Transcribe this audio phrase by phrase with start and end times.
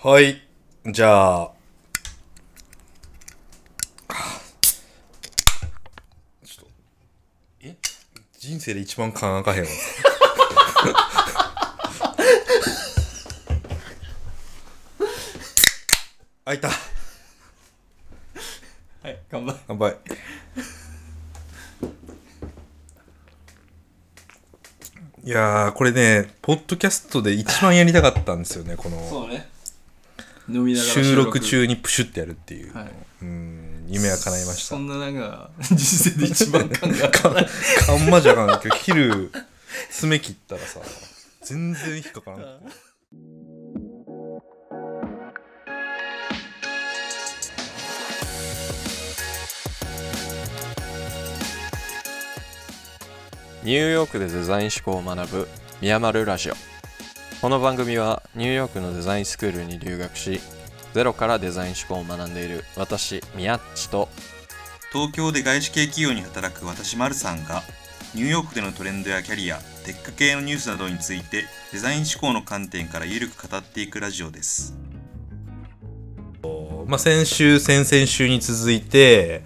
[0.00, 0.40] はい。
[0.86, 1.50] じゃあ。
[6.44, 6.66] ちょっと。
[7.62, 7.76] え？
[8.38, 9.68] 人生で一番勘あかへんわ。
[16.44, 16.68] 開いた。
[16.68, 16.74] は
[19.10, 19.96] い頑張れ乾杯。
[25.24, 29.08] いやー、これね、ポッドキャストで一番やりたかったんですよね、この。
[29.08, 29.57] そうね
[30.48, 32.92] 飲みながら収録中にプシュってやるっていう、はい。
[33.22, 34.76] うん夢は叶いました。
[34.76, 37.30] そんななんか 人生で一番考えかか
[37.96, 39.32] んまじゃかん今日昼
[39.90, 40.80] 爪切ったらさ
[41.42, 42.60] 全然引っかからん
[53.64, 55.48] ニューヨークでデザイン思考を学ぶ
[55.80, 56.77] ミヤマルラジオ
[57.40, 60.40] この番組はニューヨークのデザインスクールに留学し
[60.92, 64.08] ゼロからデザイン思考を学んでいる私ミヤッチと
[64.92, 67.62] 東京で外資系企業に働く私マルさんが
[68.12, 74.76] ニューヨークでのトレンドやキャリアテック系のニュースなどについてデザイン思考の観点からゆるく語っていくラジオです。
[76.86, 79.42] まあ、先週先々週に続いて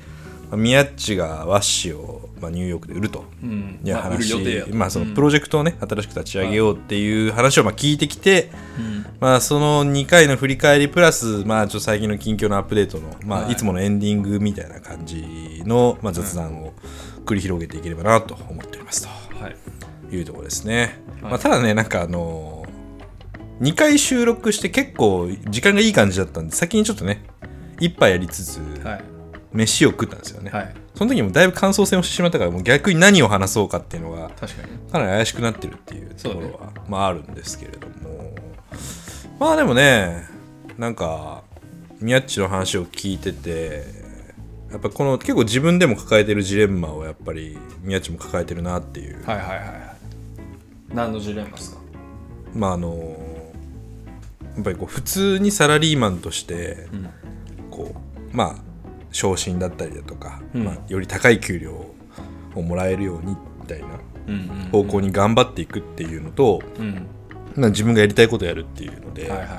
[0.52, 3.24] まあミヤッチがワッシーを、まあ、ニューヨークで売ると。
[3.42, 3.80] うん。
[3.82, 4.76] いう話、予定やと。
[4.76, 8.50] まあそのプロジェクトをね新しく立ち上げようっていう話をまあ聞いてきて、
[9.18, 13.44] まあその2回の振り返りプラスまあちょっと最近の近況のアップデートのまはい。
[13.46, 16.74] あいつものエンディングみたいな感じのまあ雑談を
[17.24, 19.08] 繰り広げていければなと思っておりますと。
[19.42, 19.56] はい。
[20.14, 21.00] いうところですね。
[21.22, 21.30] はい。
[21.30, 27.24] まあ、ただね、なんかあのー、2回収録して結構時間がいい感じだったんで、先にちょっとね、
[27.80, 29.11] 一杯やりつつ、はい
[29.52, 30.50] 飯を食ったんですよね。
[30.50, 30.74] はい。
[30.94, 34.90] その時もだいぶ感想戦をしてしまったから、もう逆に何を話そうかっていうのが、確かに。
[34.90, 38.34] かなり怪しくなってるっていうところは、まああるんですけれども、
[39.38, 40.26] まあでもね、
[40.78, 41.42] なんか、
[42.00, 43.84] 宮っちの話を聞いてて、
[44.70, 49.22] やっぱこの結構自分でも抱えてるジレンマをやっぱり宮っちも抱えてるなっていう。
[49.26, 49.96] はいはいはいはい。
[50.94, 51.80] 何のジレンマですか？
[52.54, 53.16] まああの
[54.56, 57.08] やっぱりこう普通にサラリーマンとしてん。
[57.70, 58.71] こうまあ
[59.12, 60.64] 昇進だったりだとか、うん。
[60.64, 61.86] まあ、より高い給料
[62.54, 63.86] をもらえるようにみたいな
[64.70, 67.06] 方向に頑張っていくっていうのと、うん。
[67.54, 69.56] まあ、自分がやりたいことをやるっていうので、はいはいはい。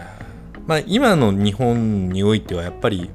[0.66, 3.10] まあ、今の日本においてはやっぱり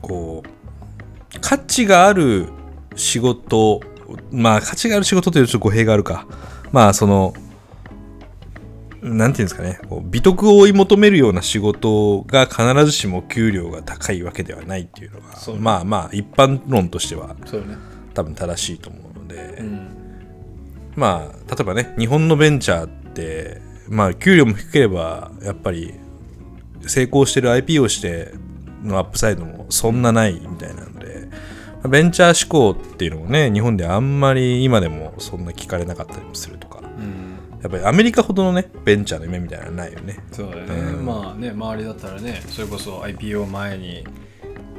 [0.00, 2.48] こう価値がある
[2.94, 3.80] 仕事
[4.30, 6.26] まあ価値がある仕事というと語弊があるか。
[6.72, 7.34] まあその
[9.04, 9.78] なんていうんですかね。
[9.88, 15.60] こう美徳を追い求めるような仕事が必ずしも給料が高いわけではないっていうのがそうね。
[15.60, 17.76] まあまあ一般論としてはそうね。
[18.14, 19.88] 多分正しいと思うので、うん。
[20.96, 25.92] まあ例えばね日本のベンチャーってまあ給料も低ければやっぱり
[26.86, 28.32] 成功してる IP をして
[28.82, 31.28] のアップサイドもそんなないみたいなので
[31.86, 36.78] ベンチャー志向っていうのもね日本であんまり今でもそんな聞かれなかったりもするとか。
[36.78, 36.83] うん
[37.64, 40.18] やっぱりアメリカほどのねベンチャーの夢みたいなのはないよね。
[40.30, 41.06] そうだよね、うん。
[41.06, 44.06] まあね周りだったらねそれこそ IPO 前に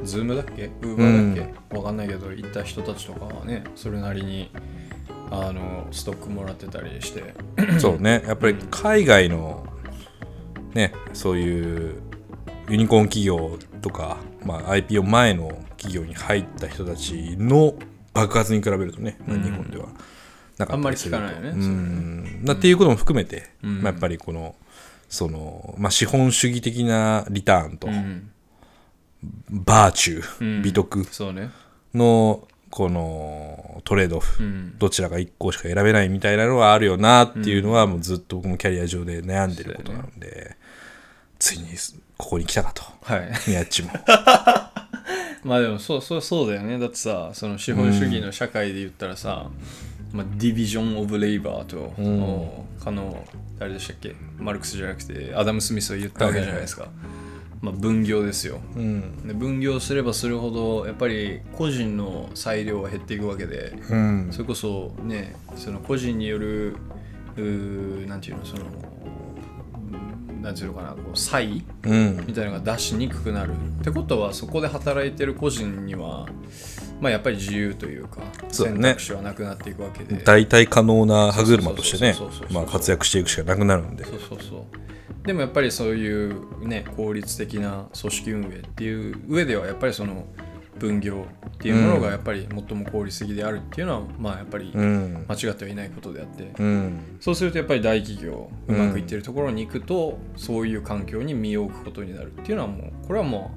[0.03, 4.51] Zoom だっけ？Uber だっけ、わかんないけど行った人たちとかはねそれなりに
[5.31, 7.33] あのストックもらってたりして。
[7.79, 8.23] そうね。
[8.27, 9.65] やっぱり海外の
[10.75, 11.95] ねそういう
[12.69, 15.47] ユニコーン企業とか、まあ、IPO 前の
[15.77, 17.73] 企業に入った人たちの
[18.13, 19.43] 爆発に比べるとね、まあうん。
[19.43, 19.87] 日本では
[20.57, 21.17] なかったりすると。
[21.17, 22.45] あんまり聞かないよねうん。
[22.45, 23.81] なっていうことも含めて、うん。
[23.81, 24.55] まあ、やっぱりこの
[25.09, 28.31] その、まあ、資本主義的なリターンと、うん。
[29.49, 30.61] バーチュー、うん。
[30.61, 31.49] 美徳そうね。
[31.93, 34.77] のこのトレードオフ、うん。
[34.77, 40.57] どちらか1個しか選べないみたいなのはあるよなっていうのはもうずっと僕もキャリア上で悩んでることなので、
[41.39, 41.67] ついに
[42.17, 42.83] ここに来たかと。
[43.03, 43.31] はい。
[43.47, 43.91] 宮っちも。
[45.43, 46.79] まあでもそうそうそうだよね。
[46.79, 49.47] だってさその資本主義の社会で言ったらさ、
[50.15, 53.25] まあ、ディビジョン・オブ・レイバーと、んおかの
[53.59, 54.15] 誰でしたっけ？
[54.39, 56.87] マルクスじゃなくてアダム・スミスは言ったわけじゃないですか、
[57.61, 58.59] まあ、分業ですよ。
[58.75, 59.27] うん。
[59.27, 64.27] で分業すればするほどやっぱり個人の裁量は減っていくわけでうん。
[64.31, 66.75] それこそねその個人による
[67.37, 68.69] うーなんていうのそのうん
[70.45, 72.23] なんていうのかなこう差異うん。
[72.27, 73.53] みたいなのが出しにくくなる。
[73.79, 76.27] ってことはそこで働いてる個人には
[77.01, 80.21] まあやっぱり自由というか選択肢はなくなっていくわけで。
[80.23, 82.15] 代替可能な歯車としてね
[82.67, 84.05] 活躍していくしかなくなるんで。
[84.05, 84.67] そうそうそ
[85.23, 85.27] う。
[85.27, 90.27] でもやっぱりそういうね効率的な組織運営っていう上ではやっぱりその
[90.79, 95.25] 分業っていうものがやっぱり最も効率的であるっていうのはまあやっぱりうん。
[95.27, 97.17] 間違ってはいないことであって、うん。
[97.19, 103.51] そうするとやっぱり大企業うまくいってるところに行くと、そういう環境に身を置くことになるっていうのはもうこれはも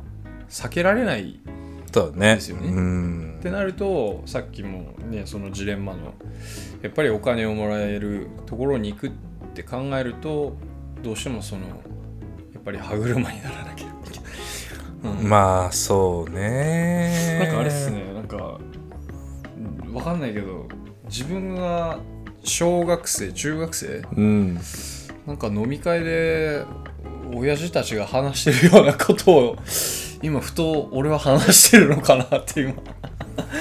[0.47, 1.39] う避けられない
[1.93, 2.69] ですよね。
[2.69, 3.37] うん。
[3.41, 6.15] ってなるとさっきもねそのジレンマの
[6.83, 9.11] やっぱりお金をもらえるところに行くっ
[9.55, 10.57] て考えると
[11.03, 11.75] どうしてもそのや
[12.59, 14.18] っぱり歯車にならなきゃいけない、
[15.03, 15.29] うん。
[15.29, 17.39] まあそうね。
[17.41, 18.13] なんかあれっすね。
[18.15, 18.59] なんか
[19.87, 20.67] うんわかんないけど
[21.07, 21.99] 自分が
[22.45, 24.03] 小学生中学生？
[24.17, 24.59] うん。
[25.27, 26.65] なんか飲み会で
[27.35, 29.57] 親父たちが話してるようなことを
[30.23, 32.75] 今ふと俺は話してるのかなって今。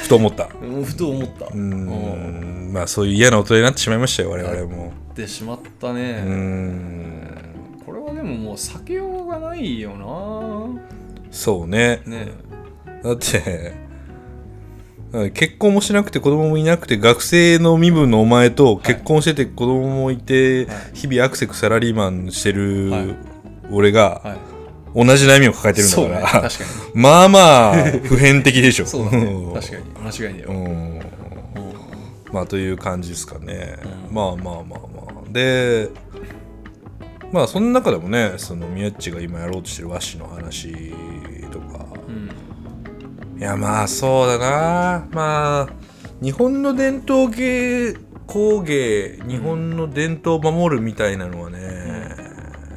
[0.02, 0.50] ふと思った。
[0.62, 1.46] うんふと思った。
[1.46, 2.72] うーん。
[2.74, 4.92] まあそういう嫌な大人になってしまいましたよ我々も。
[5.12, 7.82] ってしまったね、ん。
[7.86, 9.96] これはでももう避けようがないよ
[11.32, 12.02] そうね。
[12.06, 12.28] なね。
[13.04, 13.74] だって
[15.34, 20.78] 結婚もしなくて子供もいなくて学生の身分のお前と結婚してて子供もいて、はい。
[20.94, 23.16] 日々アクセクサラリーマンしてるはい。
[23.72, 24.38] 俺がはい。
[24.96, 26.70] 同じ悩みを抱えてるんだから、確かに。
[27.00, 27.40] まあま
[27.74, 28.86] あ普遍的でしょ。
[28.86, 29.26] そうだね。
[29.54, 29.84] 確かに。
[30.04, 30.66] 間違いよ、うん。
[30.66, 31.02] うん。
[32.32, 33.78] まあという感じですかね、
[34.10, 34.16] うん。
[34.16, 35.08] まあまあまあまあ。
[35.32, 35.90] で
[37.32, 40.94] まあその中でもねその宮っちが今やろうとしてる和紙の話
[43.38, 45.08] いやまあそうだな。
[45.12, 45.70] まあ
[46.22, 47.96] 日本の伝統芸
[48.26, 52.10] 工芸日本の伝統を守るみたいなのはね、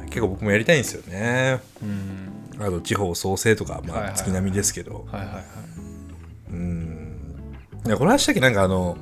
[0.05, 1.61] 結構僕もやりたいんですよね。
[1.81, 2.27] うん
[2.59, 5.43] あと地方創生とかまあ月並みですけど、はいはいはい。
[6.51, 7.17] うん。
[7.87, 8.39] いやこれはしたっけ？
[8.39, 8.97] なんかあの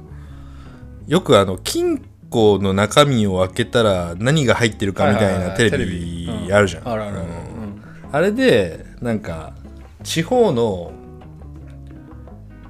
[1.07, 6.87] よくあの金庫の中身を開けたら何が入ってるかみたいないテレビあるじゃん。
[8.11, 9.51] あれでなんか
[10.03, 10.93] 地方の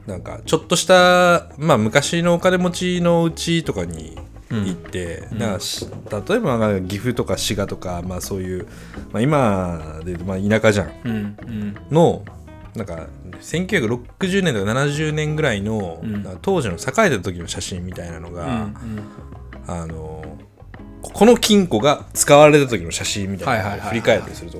[0.09, 4.17] なんかちょっとしたまあ昔のお金持ちのうちとかに
[4.49, 5.37] 行って、うん。
[5.37, 8.67] な例えば岐阜とか滋賀とか、まあ、そういう、
[9.11, 10.91] まあ、今でまあ田舎じゃん。
[11.05, 11.77] うんうん。
[11.91, 12.25] の
[12.75, 13.07] なんか
[13.39, 16.39] 1960年とか70年ぐらいの、うん。
[16.41, 18.75] 当時の栄えた時の写真みたいなのが、うん
[19.67, 20.37] あの
[21.01, 24.57] この金庫が使われた時の写真みたいなのを振り返ったりすると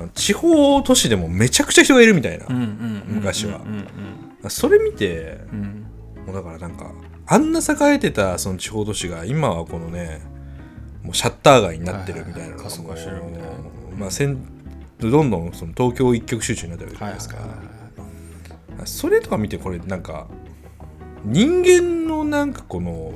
[0.00, 0.10] うん。
[0.10, 3.14] 地方都市でもめちゃくちゃ人がいるみたいな、うんうんうん。
[3.16, 3.58] 昔は。
[3.58, 5.58] うんそれ見てうん。
[5.60, 5.86] うん
[6.24, 6.90] もうだからなんか
[7.26, 10.22] あんな栄えてたその地方都市が今はこのね
[11.02, 13.18] もうシャッター街になってるみたいなのがはいは
[13.92, 14.38] いまあせん
[14.98, 18.86] どんどんその東京一極集中になってるじゃはないいですか、はいはいはい。
[18.86, 20.28] それとか見てこれなんか
[21.24, 23.12] 人間のなんかこの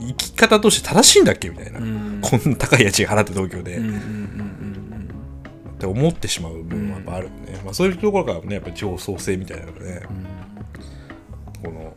[0.00, 2.20] 生き方として正しいんだっけみたいな、うん。
[2.22, 4.35] こんな高い家賃払って東京で、うんうん
[5.78, 10.02] て思ってしまう部分はやっぱあるよね、まあ、そういうところからねやっぱり地方創生みたいなのがね、
[11.64, 11.96] この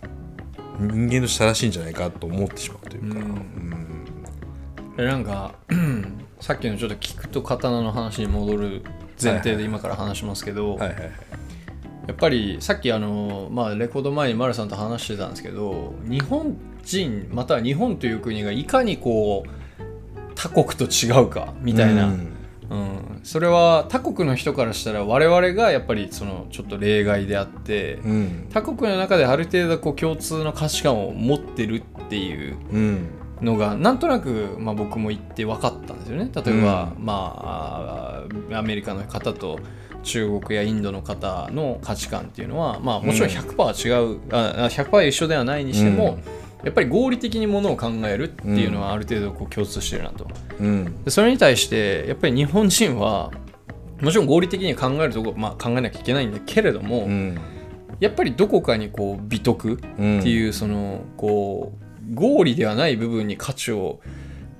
[0.80, 3.24] 人間として正しいんじゃないかと思ってしまうというか、うん。
[3.24, 4.06] うん。
[4.98, 5.56] えなんか
[6.40, 8.82] さっきのちょっと聞くと刀の話に戻る
[9.22, 11.12] 前提で今から話しますけど、はいはいはい。
[12.08, 22.12] やっぱりさっきあの、まあ、レコード前に丸さんと話してたんですけど日本人または日本という国がいかにこう他国と違うかみたいな、う
[22.70, 22.80] うん。
[22.80, 28.48] んそれは他国の人からしたら我々がやっぱりそのちょっと例外であって、うん。
[28.52, 33.10] 他国の中である程度こう共通の価値観を持ってるっていううん
[33.42, 36.30] のがなんとなく、まあ、僕も言って分かったんですよね。
[36.34, 37.06] 例えば、うん。
[37.06, 39.60] まあアメリカの方と
[40.04, 46.18] 中国やインドの方の価値観っていうのは、まあ、もちろん100%違う、ああ100%一緒ではないにしても、
[46.64, 50.28] やっぱり合理的にものを考えるっていうのはある程度こう共通してるなと。
[50.60, 51.04] うん。
[51.04, 53.32] でそれに対してやっぱり日本人は
[54.02, 57.40] もちろん合理的に考えるとこ、まあ、考えなきゃいけないんだけれども、うん。
[58.00, 61.74] やっぱりどこかにこう美徳うんっていうそのこ
[62.12, 64.00] う合理ではない部分に価値を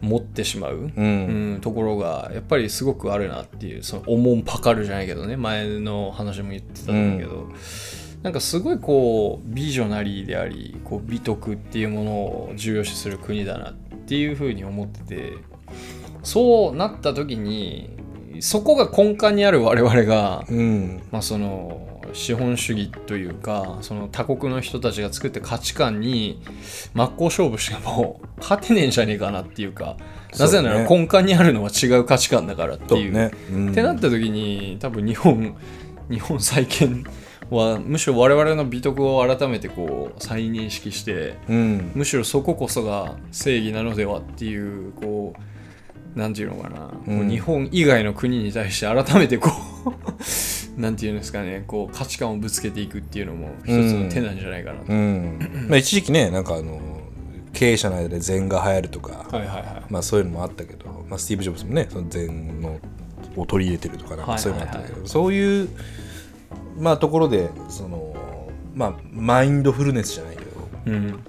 [0.02, 5.36] 持ってしまう、ううんんところがやっぱりすごくあるなっていうそのおもんぱかるじゃないけどね。
[5.36, 7.50] 前の話も言ってたんだけど、
[8.24, 15.34] なんかすごいこうビジョナリーでありこう美徳っていうものを重要視する国だなっていうふうに思ってて
[16.24, 17.98] そうなった時に
[18.42, 21.02] そこが根幹にある我々がうん。
[21.12, 26.42] まあ、その資本主義というかその他国の人たちが作った価値観に
[26.94, 29.96] 真っ向勝負しても勝てねえんじゃねえかなっていうか
[30.38, 33.14] なぜなら根幹にあるのは違う価値観だからっていう。
[33.14, 33.72] そうね、うん。
[33.72, 35.56] ってなった時に多分日本
[36.10, 37.04] 日本再建
[37.58, 41.92] はむしろ我々の美徳を改めてこう再認識してうん。
[41.96, 45.34] むしろそここそが正義なのではっていうこ
[46.16, 47.30] うなんていうのかな、こううん。
[47.30, 49.50] 日本以外の国に対して改めてこ
[49.86, 49.90] う
[50.82, 51.64] なんていうんですかね。
[51.68, 55.68] こう価値観をぶつけていくっていうのも一つの手なんじゃないかなと、うん。
[55.70, 56.80] まあ、一時期ねなんかあの
[57.54, 59.84] 経営者の間で禅が流行るとか、はいはいはい。
[59.90, 62.80] まあ、そういうのもあったけど、まあ、スティーブ・ジョブズもねその禅の
[63.36, 65.70] を取り入れてるとかなんかそういうのもあったけど、そういう、
[66.78, 68.16] まあ、ところでその、
[68.74, 70.50] まあ、マインドフルネスじゃないけど
[70.86, 71.24] うん。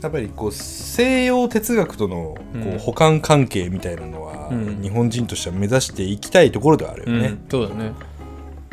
[0.00, 4.82] やっぱりこう西洋哲学とのこううん補完関係みたいなのは、うん。
[4.82, 7.26] 日本人としては目指していきたいところではあるよね。
[7.28, 7.92] うんそうだね。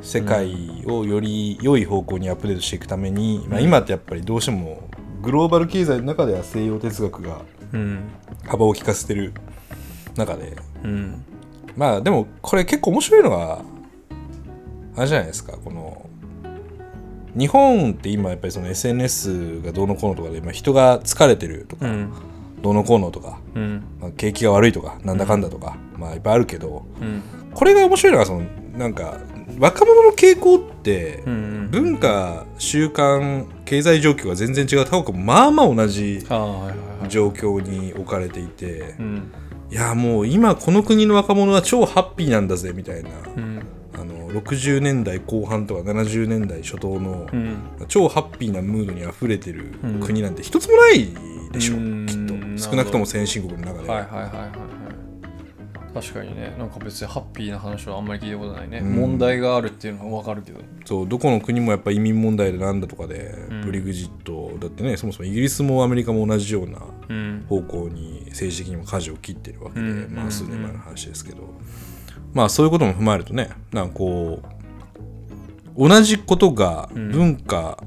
[0.01, 4.87] 世界をより良い方向にアップデートしていくために、まあ、今ってやっぱりどうしても
[5.23, 7.41] グローバル経済の中では西洋哲学が
[7.73, 8.03] うん。
[8.45, 9.33] 幅を利かせてる
[10.15, 10.55] 中で。
[10.83, 11.25] うん。
[11.75, 13.59] まあでもこれ結構面白いのが
[14.95, 15.57] あれじゃないですか。
[15.57, 16.09] この
[17.37, 22.13] 日本って今やっぱりその SNS がどうのこうのとかで、まあ、人が疲れてるとか、うん。
[22.61, 23.83] どうのこうのとか、うん。
[23.99, 27.21] まあ、景気が悪いとかなんだかんだとか、まあいっぱいあるけどうん。
[27.53, 28.45] これが面白いのがその
[28.77, 29.17] なんか
[29.59, 36.19] 若者の傾向って、うん文化習慣経済状況が全然違う他国もまあまあ同じ
[37.09, 39.31] 状況に置かれていて、うん。
[39.71, 43.09] いやもう今この国の若者は超ハッピーなんだぜみたいな、
[44.39, 47.57] 60年代後半とか70年代初頭の、うん。
[47.87, 49.99] 超ハッピーなムードにあふれてるうん。
[49.99, 51.07] 国なんて一つもない
[51.51, 52.05] でしょ、うん。
[52.05, 52.35] きっと。
[52.69, 53.99] 少なくとも先進国の中で、は。
[53.99, 54.51] いはいはいはいはい。
[55.93, 56.53] 確かにね。
[56.59, 58.95] なんか別にハッピーな話はあんまり聞いたことないね、うん。
[58.95, 60.59] 問題があるっていうのは分かるけど。
[60.83, 63.61] そうどこの国もやっぱ移民問題でなんだとかで、うん。
[63.61, 67.45] ブリグジットだってねそもそもイギリスもアメリカも同じようなうん。
[67.47, 70.13] 方向に政治的にも舵を切ってるわけで、うん。
[70.13, 71.53] まあ数年前の話ですけど、
[72.35, 74.41] まあそういうことも踏まえるとねなんかこ
[75.75, 77.11] う同じことがうん。
[77.11, 77.83] 文化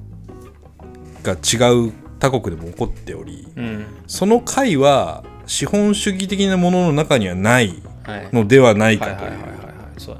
[1.22, 3.86] が違う他国でも起こっており、うん。
[4.06, 8.28] その解は資本主義的なものの中にはないはい。
[8.32, 10.16] のではないはいかという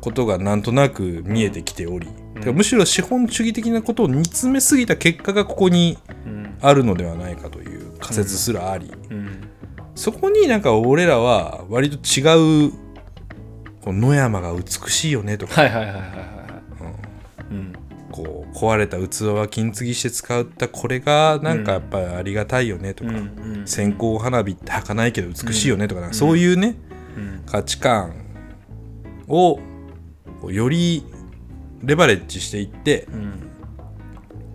[0.00, 2.08] ことがなんとなく見えてきており、
[2.46, 2.56] うん。
[2.56, 6.56] むしろ資本主義的なことを煮詰めすぎた結果がここにうん。
[6.62, 9.48] あるのではないかという仮説すらあり、うん。
[9.94, 12.72] そこになんか俺らは割と違う
[13.80, 16.20] こう野山が美しいよねとか、はいはいはいはいはいはい。
[17.50, 17.72] うん。
[18.12, 26.76] こう壊れた器は金継ぎして使ったこれがなんかやっぱりありがたいよねとか、うん線香花火って儚いけど美しいよねとか,、そういうね
[27.16, 27.42] うん。
[27.46, 28.14] 価値観
[29.28, 29.60] を
[30.48, 31.04] より
[31.82, 33.50] レバレッジしていって、うん。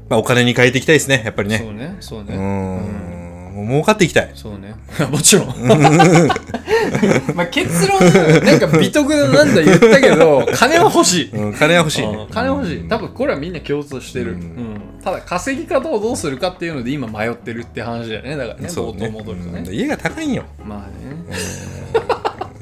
[0.10, 1.60] まあ、お金に変えていきたいですねやっぱりね。
[1.60, 2.36] そうねそうね。
[2.36, 3.14] うーん
[3.56, 4.32] もう儲かっていきたい。
[4.36, 4.76] そうね。
[5.10, 5.48] もちろん。
[7.34, 8.00] まあ結論
[8.44, 11.30] なんか美徳のなんだ言ったけど 金は欲しい。
[11.32, 12.08] うん、金は欲しいね。
[12.08, 12.84] うん金欲しい。
[12.90, 14.40] 多分これはみんな共通してる、うん。
[14.40, 14.82] うん。
[15.02, 18.36] ただ稼ぎ方をどうするかっていうので今迷ってるって話だよね。
[18.36, 19.08] だからね冒そうね。
[19.08, 19.74] 頭戻るとね、うん。
[19.74, 20.44] 家が高いんよ。
[20.66, 22.14] まあね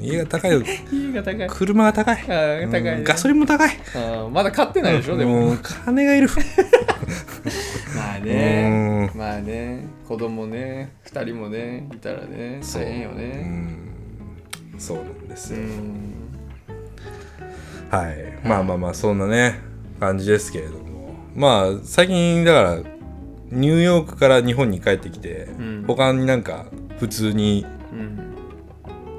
[0.03, 0.61] 家が高いよ。
[0.91, 1.47] 家が高い。
[1.49, 2.17] 車が高い。
[2.21, 2.91] あー高いね。
[2.91, 3.69] うんガソリンも高い。
[3.95, 5.49] あーまだ買ってないでしょでも。
[5.49, 6.27] うん金がいる。
[7.95, 9.09] まあね。
[9.13, 9.19] うん。
[9.19, 9.85] まあね。
[10.07, 10.91] 子供ね。
[11.05, 11.87] 2人もね。
[11.93, 12.59] いたらね。
[12.61, 13.77] 大変ようねん。
[14.77, 15.67] そうなんですうよ、ん。
[17.89, 18.15] はい。
[18.43, 19.59] まあまあまあそんなね
[19.99, 21.13] 感じですけれども。
[21.35, 22.77] まあ最近だから
[23.51, 25.83] ニューヨークから日本に帰ってきて、うん。
[25.87, 26.65] 他になんか
[26.99, 28.22] 普通にうん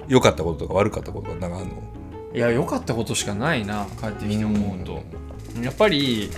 [0.09, 1.83] 良かったこととか悪かったことがなんかあるの？
[2.35, 5.03] いや良かったことしかないな帰ってきて思うと、
[5.63, 6.31] やっぱり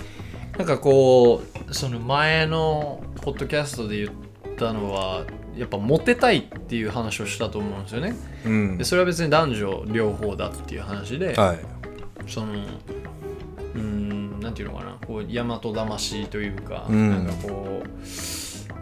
[0.57, 4.09] なんかこうその前のポッドキャストで言っ
[4.57, 8.15] たのはやっぱモテたいっていう話をしたと思うんですよね。
[8.45, 8.77] うん。
[8.77, 11.59] でそれは別に男女両方だっていう話で、はい。
[12.27, 14.97] そのうーんなんていうのかな。
[15.05, 17.09] こう大和魂というか、うん。
[17.09, 17.89] なんかこう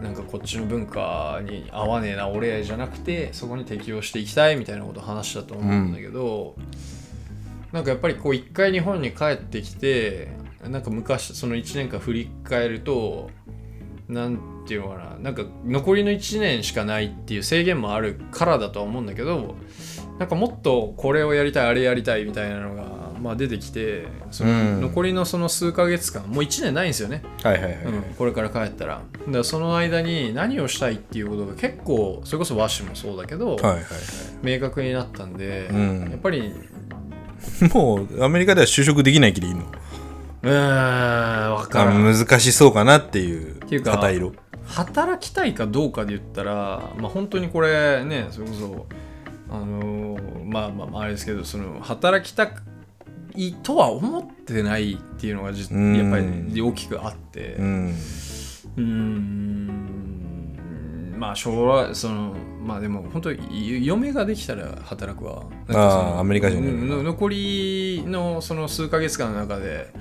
[0.01, 6.55] なんかこっちの文化に合わねえな俺じゃなくてそこに適応していきたいみたいなことを話したと思うんだけど、
[7.71, 10.29] なんかやっぱりこう一回日本に帰ってきて
[10.63, 13.29] なんか昔その1年間振り返ると
[14.07, 19.55] なんていうのかななんか残りの1年しかないっていう制限もあるからだとは思うんだけど
[20.19, 24.81] なんかもっとこれをやりたいあれやりたいみたいなのが、まあ、出てきてそのうん。
[24.81, 29.01] 残りのその数ヶ月間もう1年ないんですよね、はいはいはい、うん、これから帰ったら。
[29.25, 33.83] だからその間に何をしたいっていうことが結構それこそ和紙もそうだけど、はいはいはい。
[34.43, 36.07] 明確になったんで、うん。
[36.11, 36.53] やっぱり
[37.73, 39.65] もうアメリカでは就職できない気でいいの？
[40.43, 42.07] うーん分からん。
[42.07, 44.33] あ難しそうかなっていう旗色
[44.67, 48.87] 働きたいかどうかで言ったら、まあ、本当にこれねそれこそ
[49.49, 52.47] あのーまあまあまああれですけどその働きた
[53.35, 55.95] いとは思ってないっていうのがじうん。
[55.97, 56.17] やっぱ
[56.53, 57.55] り大きくあって。
[57.57, 57.95] うん。
[61.17, 65.43] まあ将来そのまあでも本当に嫁ができたら働くわ。
[65.69, 69.93] あアメリカ人残りのその数ヶ月間の中で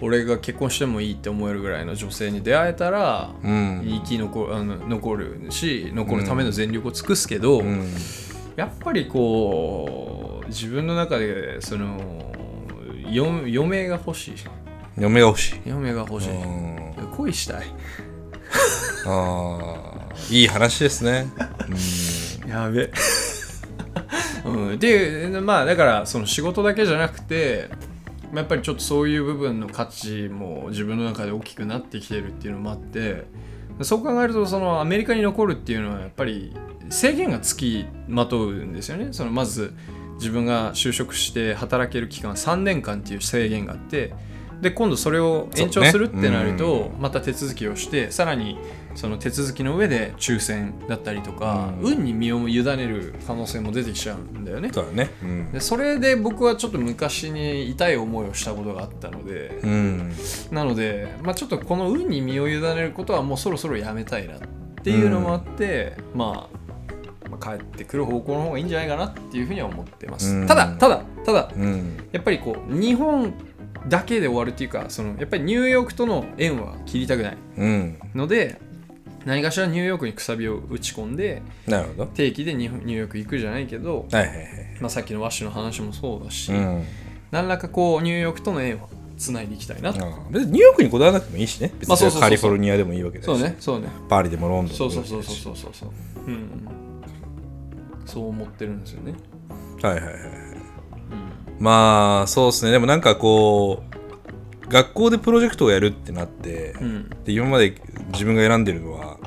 [0.00, 3.82] 俺が結婚してもいいって思えるぐらいの女性に出会えたら、うん。
[3.84, 7.92] 生き残るあの残るし残るための全力を尽くすけど、うん。
[8.56, 12.30] やっぱりこう自分の中でその
[13.10, 14.34] よ嫁が欲しい
[14.98, 15.60] 嫁が欲しい。
[15.66, 16.30] 嫁が欲しい。
[16.30, 16.92] うん。
[17.16, 17.66] 恋したい。
[19.06, 20.34] あー。
[20.34, 21.26] いい話ですね。
[22.44, 22.50] うん。
[22.50, 22.90] やべ。
[24.44, 27.68] うん、でまあだからその仕事だけじゃなくて
[28.32, 33.26] まあやっぱりちょっとそういう部分の価値も自分の中で大きくなってきてるっていうのもあって
[33.82, 36.54] そう考えるとそのアメリカに残るっていうのはやっぱり
[36.90, 39.08] 制限がつきまとうんですよね。
[39.12, 39.74] そのまず
[40.20, 44.14] 自分が就職して働ける期間3年間っていう制限があって
[44.60, 48.58] で今度それを延長するってなると、また手続きをしてさらに
[48.94, 51.92] その手続きの上で抽選だったりとか、うん。
[51.94, 54.70] 運に身を委ねる可能性も出てきちゃうんだよね。
[54.72, 55.10] そうだね。
[55.22, 55.52] うん。
[55.52, 60.12] でそれで僕はちょっと昔に痛い思いをしたことがあったので、うん。
[60.50, 64.38] なので、まあ、ちょっとこの運に身を委ねることはもうそろそろやめたいなっ
[64.82, 66.58] ていうのもあって、まあ、
[67.30, 70.46] まあ帰ってくる方向の方がいいんじゃないかなっていうふうには思ってます、うん。
[70.46, 72.08] ただただただうん。
[72.12, 73.32] やっぱりこう日本
[73.88, 77.36] だけで終わるっていうかそのやっぱりニューヨークとの縁は切りたくない。
[77.58, 77.98] うん。
[78.14, 78.60] ので
[79.24, 82.06] 何かしらニューヨークにくさびを打ち込んでなるほど。
[82.06, 84.46] 定期でニュニューヨーク行くじゃないけど、はいはいはい
[84.80, 86.84] まあ、さっきのワッシュの話もそうだし、うん。
[87.30, 91.70] 何らかこうニューヨークとの縁はつないでいきたいな別にニューヨークにこだわらなくてもいいしね。
[91.78, 93.88] 別にカリフォルニアでもいいわけだしそうねそうね。
[94.08, 95.90] パリでもロンドンでもそうそうそうそうそうそう。
[96.26, 96.89] うん
[98.06, 99.14] そう思ってるんですよね。
[99.82, 100.22] はいはいはいはい。
[101.58, 102.70] まあそうですね。
[102.72, 103.82] でもなんかこ
[104.64, 107.10] う学校でプロジェクトをやるってなって、うん。
[107.24, 107.74] で今まで
[108.12, 109.18] 自分が選んでるのは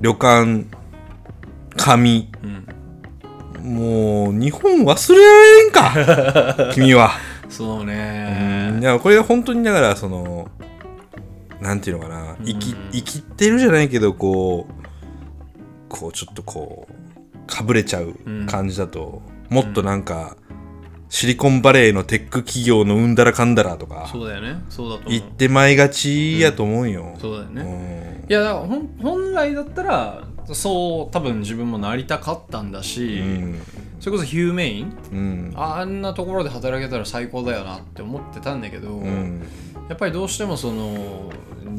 [0.00, 0.66] 旅館
[1.76, 2.30] 紙。
[2.42, 2.64] うん。
[3.64, 7.12] もう日本忘れられんか 君は、
[7.48, 7.86] そううん。
[7.86, 10.48] ねいやこれは本当にだからその
[11.60, 12.36] なんていうのかな。
[12.44, 14.84] 生き生きてるじゃないけどこう
[15.88, 16.94] こうちょっとこう
[17.46, 18.14] かぶれちゃう
[18.46, 20.36] 感じだと、もっとなんか、
[21.08, 24.64] シリコンバレーのテック企業のうんだらかんだらとかそうだよね。
[24.68, 25.10] そうだと思う。
[25.10, 27.62] 言ってまいがちやと思うよ、そうだよね。
[27.62, 28.66] ねいやだから
[29.00, 33.60] 本来だったらそう多分自分もなりたかったんだし、うん
[34.04, 34.96] それこそヒューメイン？
[35.12, 35.52] うん。
[35.56, 39.42] あんなところで働けたら最高だよなって思ってたんだけど、うん。
[39.88, 41.32] やっぱりどうしてもその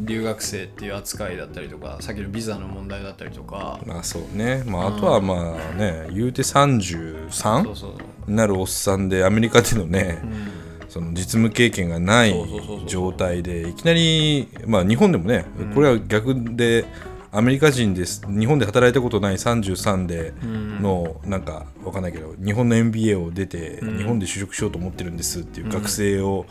[0.06, 7.30] 留学生っていう扱いだったりとかさっきのビザの問題だったりとかまあそうね、まあ、あとはまあね言うて 33?
[7.64, 7.92] そうそう、
[8.28, 10.20] になるおっさんでアメリカでのね、
[10.82, 12.34] うん、その実務経験がない
[12.88, 16.86] 状態でいきなり、まあ、日本でもね、これは逆で
[17.36, 18.26] アメリカ人です。
[18.28, 20.82] 日本で働いたことない33でうん。
[20.82, 23.98] の、なんかわかんないけど日本の MBA を出て、うん。
[23.98, 26.46] 日本で就職しようと思ってるんですっていう学生を、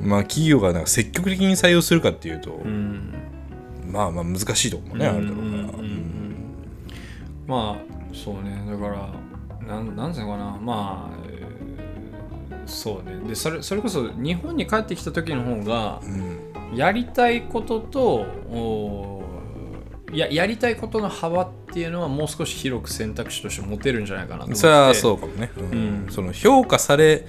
[0.00, 3.14] まあ、企業がなんか積極的に採用するかっていうと、うん。
[3.88, 5.48] まあまあ難しいと思うね、あるだろうから。
[5.48, 5.58] うん。
[5.58, 5.68] うん。
[5.68, 5.70] うん。
[5.70, 6.36] うん
[7.46, 8.64] まあそうね。
[8.68, 10.58] だからなんなんていうのかな。
[10.60, 11.46] まあえー
[12.66, 13.28] そうね。
[13.28, 16.76] でそれそれこそ日本に帰ってきた時の方がうん。
[16.76, 18.26] やりたいことと
[20.12, 24.60] ややりたいことの幅っていうのはもう少し広く選択肢として持てるんじゃないかなと思って。
[24.60, 25.64] それはそうかもね、うん。
[25.64, 25.74] う
[26.06, 26.06] ん。
[26.10, 27.26] その評価され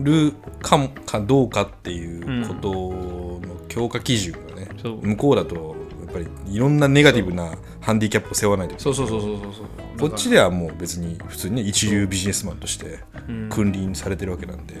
[0.00, 5.06] るかもかどうかっていうことの強化基準がね、そう。
[5.06, 8.78] 向こうだとやっぱりいろんなネガティブなハンディキャップを背負わないと。
[8.78, 9.64] そうそうそうそうそうそう。
[9.98, 13.48] こっちではもう別に普通にね一流ビジネスマンとしてうん。
[13.50, 14.74] 君臨されてるわけなんで、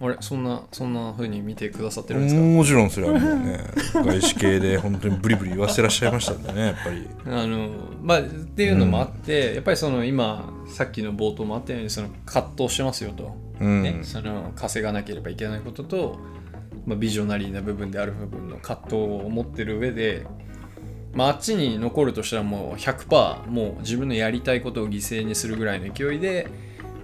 [0.00, 2.40] あれそんなそんな風に見てくださってるんですか？
[2.40, 3.58] もちろんそれはもうね
[3.94, 7.08] 外資系で本当にブリブリ言わせてらっしゃいましたんでねやっぱり。
[7.26, 7.68] あの
[8.02, 16.18] まあっていうのもあって、やっぱりその今さっきの冒頭もあったようにその葛藤してますよと、うん、ね、その稼がなければいけないことと、
[16.86, 20.26] まあ、ビジョナリーな部分である部分の葛藤を持ってる上で、
[21.12, 26.48] まあ、あっちに残るとしたらもう100%もう自分のやりたいことを犠牲にするぐらいの勢いで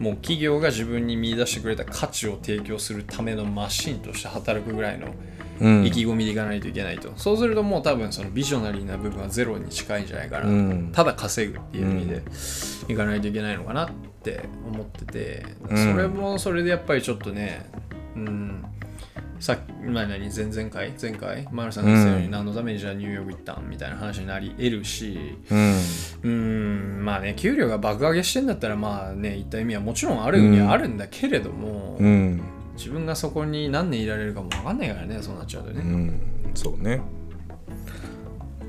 [0.01, 5.15] もう企業が自分に見出してくれた価値を提供するためのマシンとして働くぐらいの
[5.61, 5.85] うん。
[5.85, 10.91] 意気込みでいかないといけないと、そうするともう多分そのビジョナリーな部分はゼロに近いんじゃないかな、うん。
[10.91, 12.23] ただ稼ぐっていう意味で
[12.89, 13.91] いかないといけないのかなっ
[14.23, 15.93] て思ってて、うん。
[15.93, 17.71] それもそれでやっぱりちょっとね
[18.17, 18.65] うん
[19.41, 20.93] さっき前何前々回？
[21.01, 21.49] 前回？
[21.51, 22.31] マルさんが言ってたようにうん。
[22.31, 25.39] 何のためにじゃあニューヨーク行ったんみたいな話になり得るし。
[25.51, 25.75] うん。
[26.23, 32.43] うんまあね給料が爆上げしてんだったらまあね言った意味はもちろんあるにはあるんだけれども、うん。
[32.77, 36.21] 自分がそこに何年いられるかも分かんないからねそうなっちゃうとね、うん。
[36.55, 37.01] そうね。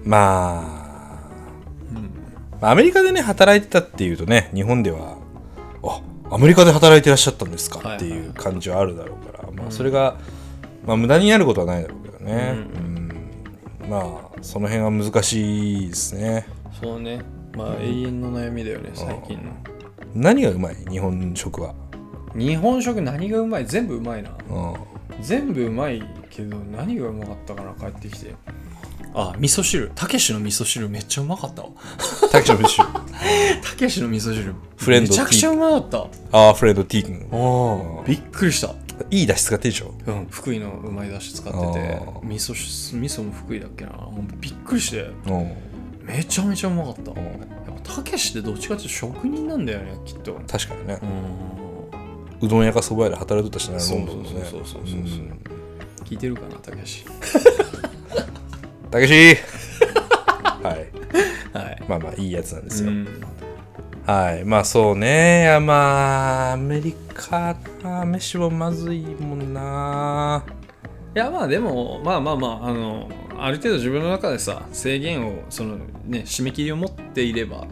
[0.06, 0.82] まあ。
[2.62, 5.18] まあアメリカでね働いてたっていうとね日本では
[5.84, 6.02] あ
[6.34, 10.18] アメリカで働いてらっしゃったんですかはいっていう感じはあるだろうから、まあ、それが、
[10.86, 13.12] まあ、無駄になることはないだろうけどね、うん。
[13.90, 16.48] まあその辺は難しいですね。
[16.80, 17.22] そうね。
[17.56, 19.52] まあ永遠の悩みだよね最近の。
[20.16, 20.76] 何がうまい？
[20.90, 21.76] 日本食は、
[22.36, 23.66] 日本食何がうまい？
[23.66, 24.32] 全部うまいな。
[24.50, 24.76] うん、
[25.22, 27.74] 全部うまいけど何がうまかったかな？
[27.74, 28.34] 帰ってきて。
[29.14, 29.92] あ味噌汁。
[29.94, 31.70] たけしの味噌汁めっちゃうまかったわ。
[32.32, 32.86] タキションフィッシュ
[33.62, 34.56] たけしの味噌汁。
[34.78, 35.98] フレンドめちゃくちゃうまかった。
[36.32, 38.74] あーフレンド T 君あびっくりした
[39.10, 39.94] いい出汁使ってるでしょ？
[40.08, 43.92] うん、福井のうまいだし使ってて味噌し味噌も福井だっけな？
[43.92, 45.02] もうびっくりして。
[45.02, 45.32] う。
[45.32, 45.52] ん
[46.04, 47.14] めちゃめちゃうまかった、う。
[47.14, 47.38] んやっ
[47.84, 50.40] ぱたけしってどっちかっていうと職人なんだよねきっと。
[50.48, 51.00] 確かにね。
[51.02, 52.48] う、ん。
[52.48, 55.40] うどん屋かそば屋で働いてたしねそうそうそうそうそうそうん。
[56.06, 57.06] 聞いてるかなたけし？
[58.90, 59.38] たけし！
[60.64, 61.58] はい。
[61.58, 61.84] はい。
[61.88, 63.08] まあまあいいやつなんですよ、うん。
[64.06, 64.44] はい。
[64.44, 65.44] まあそうね。
[65.44, 66.96] いやまあアメリ
[67.30, 70.44] カな飯もまずいもんな。
[71.16, 77.68] いやまあでもまあまあまああのある程度自分の中でさ制限をそのね締め切りを持っていれば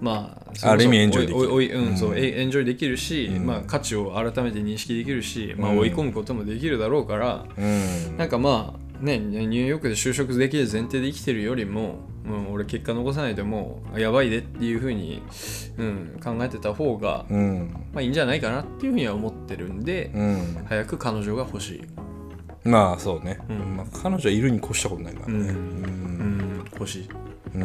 [0.00, 1.52] まあある意味エンジョイできる。
[1.52, 3.46] おいおいうんそうエンジョイできるし、うん。
[3.46, 5.78] まあ価値を改めて認識できるし、まあうん。
[5.78, 8.16] 追い込むこともできるだろうから、うん。
[8.18, 15.22] なんかまあねニューヨークで就職できる前提で生きてるよりも、うん、俺結果残さないともうやばいでっていうふうに、
[15.76, 17.70] うん、考えてた方が、うん。
[17.92, 20.64] まあいいんじゃないかなっていうふうには思ってるんで、うん。
[20.68, 21.82] 早く彼女が欲しい。
[22.64, 23.76] まあそうね、うん。
[23.76, 25.34] まあ、彼女はいるに越したことないからね。
[25.34, 25.40] うん。
[25.40, 25.52] うん。
[25.52, 25.54] う
[26.62, 27.08] ん、欲しい。
[27.56, 27.62] うん。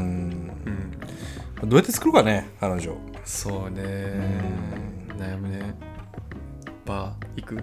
[1.62, 1.70] うん。
[1.70, 2.96] どうやって作ろうかね彼女。
[3.24, 3.82] そうね。
[5.18, 5.76] 悩むね。
[6.86, 7.56] バー行く。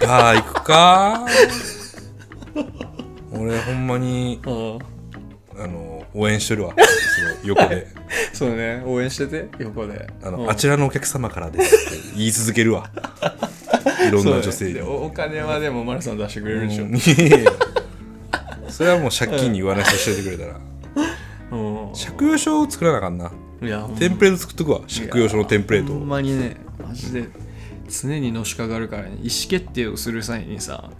[0.00, 1.26] バー行くか。
[3.32, 4.78] 俺ほんまにあ
[5.58, 6.74] あの応援してるわ。
[6.74, 7.86] その横で。
[8.32, 8.82] そうね。
[8.84, 10.08] 応援してて横で。
[10.22, 10.50] あの、うん。
[10.50, 12.90] あちらのお客様からですって言い続けるわ。
[14.08, 14.72] いろんな女性に、そうね。
[14.74, 16.96] でおお金はでもマルさん出してくれるでしょ、うん。
[16.96, 17.52] いやいや
[18.68, 20.60] それはもう借金に言わないとしててくれたら。
[21.52, 21.92] うん。
[21.92, 23.30] 借用書を作らなあかんな、
[23.62, 24.80] いやテンプレート作っとくわ。
[24.80, 27.28] 借用書のテンプレートほんまにねマジで
[27.88, 29.10] 常にのしかかるからね。
[29.10, 30.90] 意思決定をする際にさ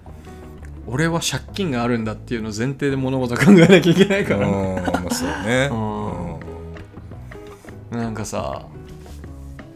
[0.86, 5.68] 俺は借金があるんだっていうのを前提で物事考えなきゃいけないから、うんまあそうね。
[7.90, 7.98] うん。
[7.98, 8.66] なんかさ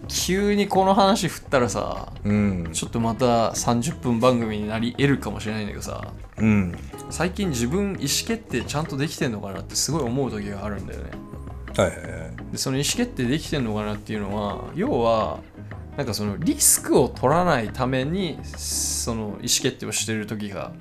[0.08, 2.68] 急にこの話振ったらさうん。
[2.72, 6.76] ちょっとまた30分番組になり得るかもしれないんだけどさうん。
[7.10, 11.10] 最近自分意思決定ちゃんとできてんのかなってすごい思う時があるんだよね。
[11.76, 12.52] はいはいはい。
[12.52, 15.40] でその意思決定できてんのかなっていうのは要は
[15.96, 20.72] なんかそのリスクを取らないためにその意思決定をしてる時が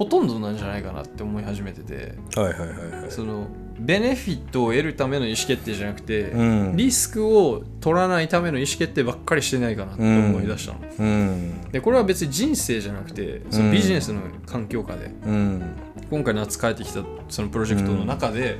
[0.00, 2.14] ほとんどなんじゃないかなって思い始めてて。
[2.34, 3.10] はいはいはいはい。
[3.10, 6.74] そのベネフィットを得るための意思決定じゃなくて、うん。
[6.74, 11.60] リスクを取らないための意思決定ばっかりしてないかなって思い出したの、うん。
[11.70, 15.62] でこれは別に人生じゃなくてそのビジネスの環境下で、うん。
[16.08, 18.58] 今回夏帰ってきたそのプロジェクトの中で、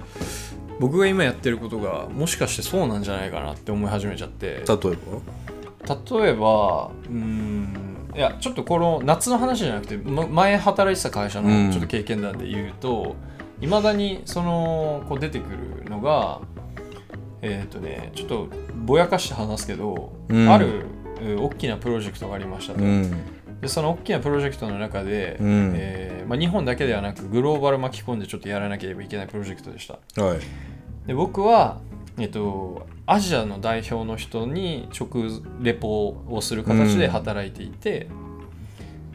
[0.79, 4.47] 僕が今やってることがもしかしてそうなんじゃないかなって思い始めちゃって。
[4.47, 4.77] 例えば？
[5.89, 5.95] 例
[6.33, 7.60] えばうーん
[8.21, 11.69] いやちょっとこの夏の話じゃなくて、ま前働いてた会社うん。
[11.69, 13.17] のちょっと経験談で言うと
[13.63, 16.43] いま、未だにそのこう出てくるのが
[17.41, 20.53] えっ、とねちょっとぼやかして話すけど、うん。
[20.53, 20.85] ある
[21.19, 23.11] えー大きなプロジェクトがありましたと、うん。
[23.63, 25.73] でその大きなプロジェクトの中で、うん。
[25.75, 30.23] えーまあ、日本だけではなくグローバル巻き込んでちょっとやらなければいけないプロジェクトでした。
[30.23, 30.41] はい。
[31.07, 31.81] で僕は、
[32.21, 38.09] えっと、アジアの代表の人に直レポをする形で働いていて、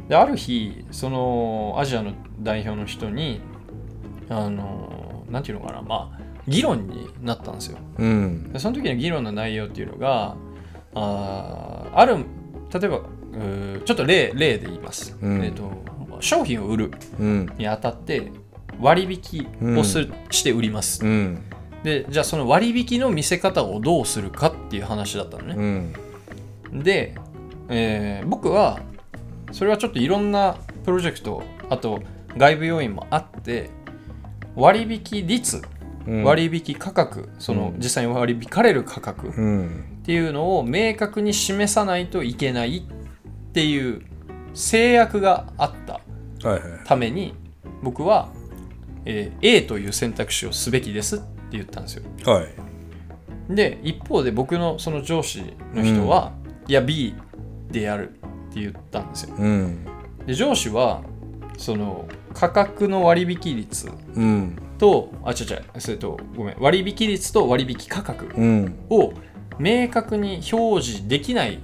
[0.10, 3.42] である日そのアジアの代表の人に
[4.28, 7.78] あのなんていうのかなまあ議論になったんですよ。
[7.98, 8.52] うん。
[8.52, 10.36] でその時の議論の内容っていうのが
[10.96, 12.18] あーある
[12.74, 13.02] 例えば
[13.86, 15.44] ちょっと例例で言います、うん。
[15.44, 15.72] えっと
[16.22, 17.54] 商品を売るうん。
[17.58, 18.32] にあたって
[18.80, 21.06] 割引をす、して売ります。
[21.06, 21.44] うん
[21.86, 25.54] でじゃあその割引の見せ方をどうするかっていう話だったのうね、
[26.74, 26.84] ん。
[26.84, 27.16] で、
[27.70, 28.80] えー僕は
[29.52, 32.02] それはちょっといろんなプロジェクトあと
[32.36, 33.70] 外部要因もあって
[34.56, 35.62] 割引率
[36.08, 36.24] うん。
[36.24, 37.80] 割引価格そのうん。
[37.80, 40.02] 実際に割り引かれる価格っうん。
[40.04, 44.02] ていうのを明確に示さないといけないっていう
[44.56, 46.02] 制約があった
[46.86, 47.36] ために
[47.84, 48.30] 僕は、
[49.06, 52.04] えー A という選択肢をすべきですって言ったんですよ。
[52.26, 53.56] はい。
[53.56, 56.34] で一方で僕のその上司の人は、
[56.68, 57.16] いや B
[57.70, 59.36] でやるって言ったんですよ。
[59.38, 59.86] うん。
[60.26, 61.02] で上司は
[61.58, 64.58] その価格の割引率うん。
[64.78, 68.80] とあ違う違うそれとごめん割引率と割引価格うん。
[68.90, 69.14] を
[69.58, 71.60] 明確に表示できない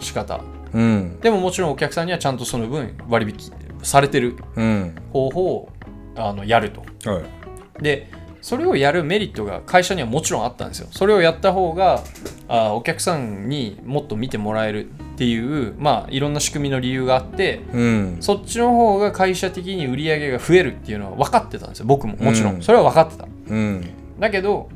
[0.00, 0.40] 仕方。
[0.72, 1.20] うん。
[1.20, 4.94] でももちろんお客さんにはちゃんとその分割引されてるうん。
[5.12, 5.68] 方法を
[6.16, 6.82] あのやると。
[7.10, 7.82] はい。
[7.82, 10.88] でそれをやるメリットが会社にはもちろんあったんですよ。
[10.90, 12.02] それをやった方が
[12.48, 18.16] あお客さんにもっと見てもらえるっていうまあいろんな仕組みの理由があってうん。
[18.20, 21.86] そっちの方が会社的に売り上げが増えるっていうのは分かってたんですよ。
[21.86, 22.58] 僕ももちろうん。
[22.58, 23.26] んそれは分かってた。
[23.48, 23.90] うん。
[24.18, 24.68] だけど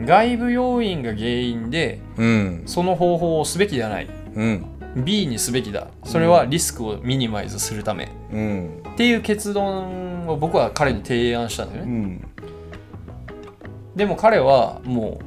[0.00, 2.62] 外部要因が原因でうん。
[2.66, 4.08] その方法をすべきではない。
[4.34, 4.64] うん。
[4.96, 5.88] B にすべきだ。
[6.04, 8.08] それはリスクをミニマイズするため。
[8.32, 8.82] うん。
[8.94, 11.92] っていう結論を僕は彼に提案したんだよね。
[11.92, 12.28] うん
[13.98, 15.20] でも彼はも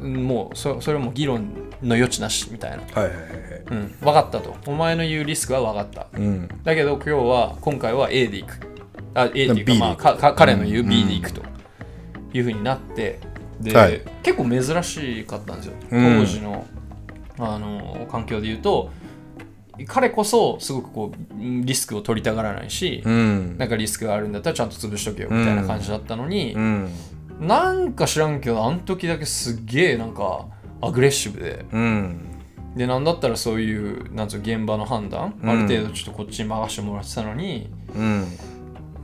[0.00, 3.32] ううんもうそそれはもう議論の余地なしみたいな、はいはいはいはい。
[3.70, 4.56] うん、分かったと。
[4.66, 6.18] お前の言うリスクは分かった。
[6.18, 6.48] うん。
[6.64, 8.58] だけど今日は今回は A でいく。
[9.14, 11.42] あ A っていうか,、でまあ、行くかか彼の言ううん B でいくと。
[12.34, 13.20] いうふうになって。
[13.60, 14.02] で、はい。
[14.24, 15.74] 結構珍しかったんですよ。
[15.92, 16.20] うん。
[16.20, 16.66] 当時の,、
[17.38, 18.90] あの環境で言うと。
[19.86, 23.56] 彼こそすごくこううんリスクを取りたがらないし、うん。
[23.58, 26.90] なんかリスクがあるんだったらちゃんと潰しとけよみたいな感じだったのに、うん
[27.42, 30.46] なんか知らんけどあの時だけすっげえなんか
[30.80, 31.64] アグレッシブで。
[31.72, 32.28] うん。
[32.76, 35.50] でなんだったらそういうなんつうの現場の判断、うん。
[35.50, 38.26] ある程度ちょっとこっちに任せてもらってたのにうん。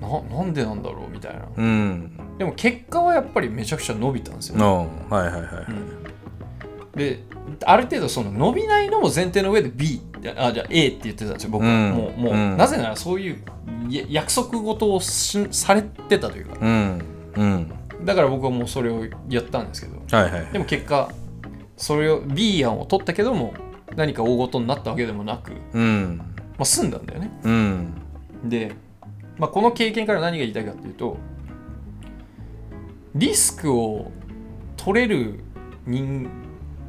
[0.00, 1.42] ななんでなんだろうみたいな。
[1.56, 2.18] うん。
[2.38, 7.24] でも結果はやっぱりめちゃくちゃ伸びたんですよ、のはいはいはいで
[7.64, 10.00] ある程度その伸びないのも前提の上で B
[10.36, 11.90] あじゃあ A って言ってたんですよ僕は、うん。
[11.90, 12.56] もうもう、うん。
[12.56, 13.42] なぜならそういう
[13.88, 16.58] や約束事をしされてたというか。
[16.60, 17.02] うん。
[17.36, 20.00] うんだから僕はもうそれをやったんですけど。
[20.16, 20.46] はいはい。
[20.52, 21.10] でも結果
[21.76, 23.54] それを B 案を取ったけども
[23.96, 26.20] 何か大事になったわけでもなく、まうん。
[26.58, 27.40] あ、済んだんだよね。
[27.44, 27.92] うん。
[28.44, 28.72] で、
[29.38, 31.16] まあ、この経験から何が言いたいかっていうと
[33.14, 34.12] リスクを
[34.76, 35.40] 取れる
[35.86, 36.28] 人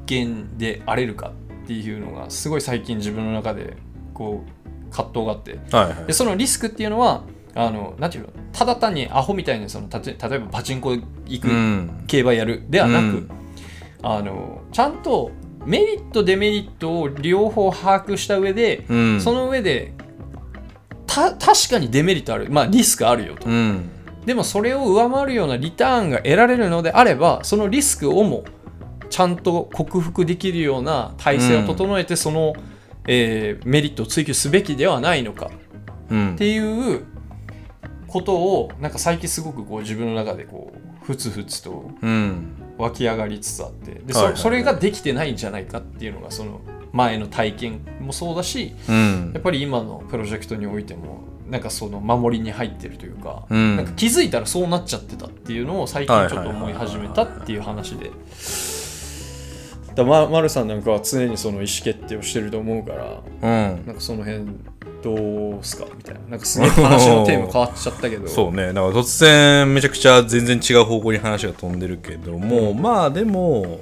[0.08, 1.32] 間であれるか
[1.64, 3.78] っていうのがすごい最近自分の中で
[4.14, 5.60] こう葛藤があって。
[5.72, 6.06] はいはい。
[6.08, 7.24] でそのリスクっていうのは
[7.56, 12.04] あのなんていうのただ単にアホみたいにそのたと例えばパチンコ行く、うん。
[12.08, 13.30] 競馬やるではなく、うん。
[14.02, 15.32] あのちゃんと
[15.66, 19.22] メリットデメリットを両方把握した上で、うん。
[19.22, 19.94] その上で
[21.06, 22.50] た確かにデメリットある。
[22.50, 23.90] まあリスクあるよと、うん。
[24.26, 28.44] でもそれを上回るようなリターンが得られるのであればそのリスクをも
[29.10, 32.54] ちゃんと克服できるような体制を整えて、その、
[33.08, 35.50] えーメリットを追求すべきではないのか。
[36.10, 36.36] うん。
[36.36, 37.06] っていう
[38.10, 49.32] ことをなんか最近すごくこう自分の中でこうふつふつとうん湧き上がりつつあってでそ,、それができてないんじゃないかっていうのがその前の体験もそうだしうん。
[49.34, 53.76] やっぱり今のプロジェクトにおいてもなんかその守りに入ってるというか,、うん。
[53.76, 58.12] なんか気づいたらそうなっちゃってたっていうのを最近ちょっと思い始めたっていう話で。
[59.96, 63.86] だままるさんなんかは常にその意思決定をしてると思うからうん。
[63.86, 64.46] なんかその辺
[65.02, 65.86] どうすか？
[65.96, 66.20] みたいな。
[66.30, 68.28] なんかすげえ話のテーマ変わっちゃったけど。
[68.30, 68.68] そうね。
[68.68, 73.80] だから突然めちゃくちゃ全然違う方向に話が飛んでるけども、まあでも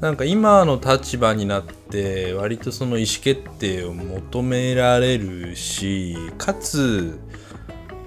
[0.00, 7.18] なんか今の立場になって割とその意思決定を求められるしかつ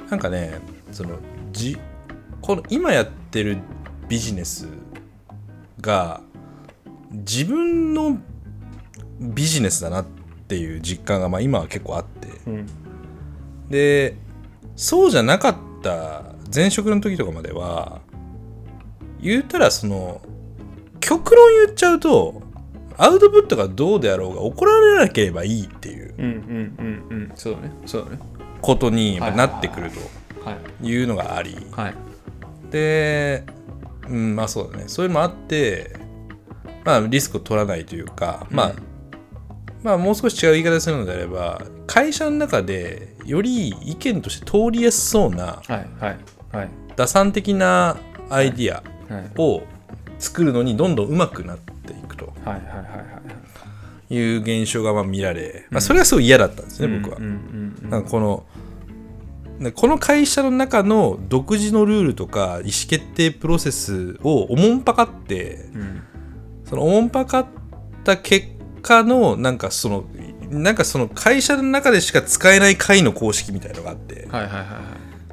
[0.10, 0.60] なんかね
[0.92, 1.12] その
[1.52, 1.78] じ
[2.42, 3.60] この今やってる
[4.10, 4.68] ビジネス
[5.80, 6.22] が
[7.12, 8.18] 自分の
[9.20, 12.68] ビジネスだなっていう実感がまあ今は結構あって、うん。
[13.70, 14.16] で
[14.76, 18.02] そうじゃなかった前職の時とかまでは
[19.20, 20.22] 言ったらその
[21.00, 22.44] 極論言っちゃうと
[22.98, 26.32] アウトプットがどうであろうが怒られなければいいっていううんうん
[27.10, 27.32] うんうん。
[27.36, 27.72] そうだね。
[27.86, 28.20] そうだね。
[28.62, 29.90] ことにはいなってくる
[30.44, 30.58] はい。
[30.84, 31.58] というのがあり。
[31.72, 31.96] はい。
[32.72, 33.44] で
[34.08, 34.84] うんまあそうだね。
[34.88, 35.96] そういうのもあって
[36.84, 38.76] まあリスクを取らないというか、まあうん
[39.86, 46.18] まあもう少し違う言い方するのであれば会社の中でより意見として通りやすそうなはいはい
[46.52, 46.70] はい。
[46.96, 47.96] 打算的な
[48.32, 48.82] アイディア
[49.14, 49.62] はいを
[50.18, 52.34] 作るのにどんどん上手くなっていくと。
[52.44, 52.56] は
[54.10, 57.20] いう現象がまあ見られ、まあ、それがすごい嫌だったんですね、僕は。
[57.20, 58.46] なんかこの
[59.60, 66.04] ねこの会社の中の独自のルールとか意思決定プロセスをおもんぱかってうん。
[66.66, 67.46] そのおもんぱかっ
[68.04, 68.55] た結
[68.86, 70.06] 果のなんかその
[70.52, 74.68] なんかその会社の中でしか使えない解の公式みたいのがあってはいはいはいはい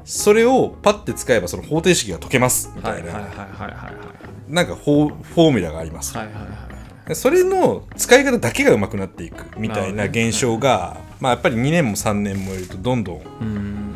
[0.04, 3.30] それをパッて使えばその方程式が解けますみたいなはいはい
[3.70, 6.16] はいなんかフォーフォーミュラがあります。
[6.16, 6.72] はいはいはいはい
[7.14, 13.94] それの使い方だけが上手くなっていくみたいな現象が、まあ、やっぱり2年も3年もいるとどんどんうん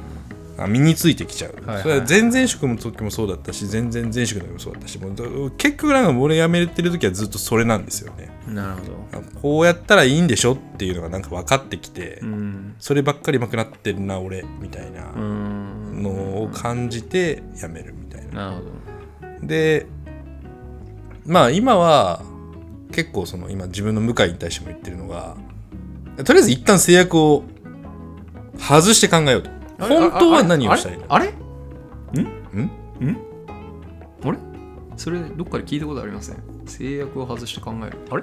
[0.59, 9.19] あ身についてきちゃう、はいはいそれは前々職の時もそうだったし前々前職の時もそうだったしもうど結局なんか俺辞めてる時はずっとそれなんですよねなるほど。
[9.19, 12.75] あこうやったらいいんでしょっていうのがなんか分かってきて、うん。
[12.79, 16.03] そればっかり上手くなってるな俺みたいなうん。
[16.03, 16.11] の
[16.43, 18.51] を感じて辞めるみたいな。
[18.51, 18.63] なる
[19.41, 19.87] ほで
[21.25, 22.23] まあ今は
[22.93, 25.37] 結構その今自分の向井に対しても言ってるのが
[26.25, 27.43] とりあえず一旦制約を
[28.59, 29.51] 外して考えようと。
[29.79, 31.05] ど本当は何をしたいの？
[31.09, 31.27] あれ？
[31.27, 31.31] ん？
[31.31, 32.71] ん？
[34.25, 34.39] あれ？
[34.97, 36.37] それどっかで聞いたことありません？
[36.67, 37.99] 制約を外して考える。
[38.11, 38.23] あれ？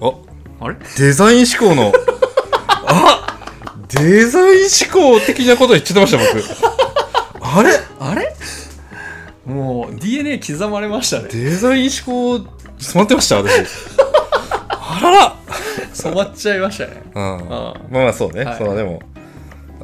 [0.00, 0.12] あ。
[0.60, 0.76] あれ？
[0.96, 1.92] デザイン思考の。
[2.90, 3.24] あ
[3.88, 6.18] デザイン思考的なこと言っちゃってました
[7.38, 7.44] 僕。
[7.44, 7.70] あれ？
[8.00, 8.34] あれ？
[9.46, 11.28] もう DNA 刻まれましたね。
[11.32, 12.46] デザイン思考
[12.78, 13.64] 染まってました私。
[14.70, 15.36] あらら。
[15.92, 17.02] 染まっちゃいましたね。
[17.14, 17.22] うん。
[17.22, 18.58] あまあまあそうね、はい。
[18.58, 19.02] そうでも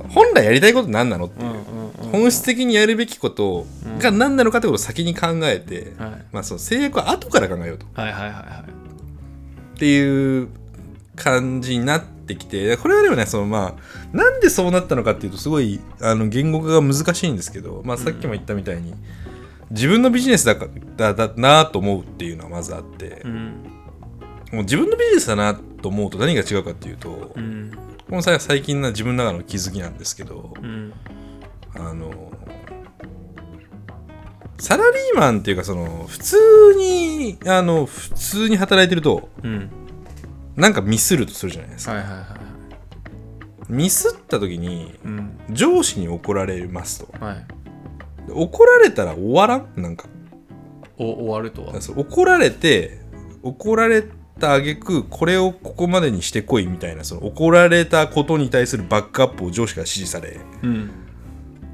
[0.08, 1.46] 本来やりたいこと何なのってう。
[1.46, 1.64] んうんうん
[2.12, 3.66] 本質的にやるべきこと
[3.98, 6.24] が何なのかってことを先に考えて、はい。
[6.32, 7.86] まあ、その制約は後から考えようと。
[7.94, 8.70] はいはいはいはい。
[9.74, 10.48] っていう
[11.16, 18.94] 感じになってきてこれはでもねそのまあなんでそうなったのかっていうとすごいあの言語化が難しいんですけど、まあ、さっきも言ったみたいに、
[19.70, 23.73] 自分のビジネスだかだだなと思うっていうのはまずあって、うん
[24.54, 27.72] もう自分のビジネスだなと思うと何が違うかっていうと、うん。
[28.08, 30.92] この際最近の自分の中の気づきなんですけど、うん。
[31.74, 32.32] あの
[34.58, 36.36] サラリーマンっていうかその普通
[36.78, 39.68] にあの普通に働いてるとうん
[40.54, 42.28] なんかミスるとするじゃないですか、はいはいはいはい。
[43.72, 47.24] ミスった時にうん上司に怒られますと。
[47.24, 47.46] はい。
[48.30, 49.68] 怒られたら終わらん？
[49.76, 50.06] なんか。
[50.96, 51.74] お終わるとは？
[51.96, 53.00] 怒られて
[53.42, 54.04] 怒られ
[54.38, 60.40] た挙句これをここまでにしてこいみたいなその怒られたことに対するバックアップを上司から指示され。
[60.62, 60.90] うん。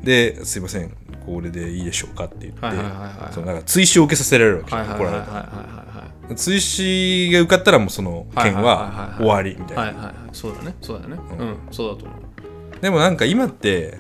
[0.03, 0.97] ですいません
[1.27, 10.15] これでいいでしょうかって言って、追試を受けさせられるわけ、はいはい怒られた追試が受かったらもうその件は終わりみたいな、いはいはいはい。
[10.33, 10.75] そうだね。
[10.81, 11.19] そうだね。
[11.39, 11.57] ううんん。
[11.71, 12.81] そうだと思う。
[12.81, 13.99] でもなんか今って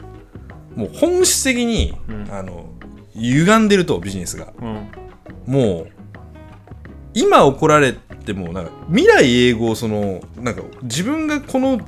[0.75, 2.29] もう本質的に、うん。
[2.31, 2.71] あの
[3.15, 4.53] 歪んでるとビジネスが。
[4.61, 4.89] うん。
[5.47, 5.89] もう
[7.15, 11.81] 今怒られてもなんか未来永劫そのなんか自分がこの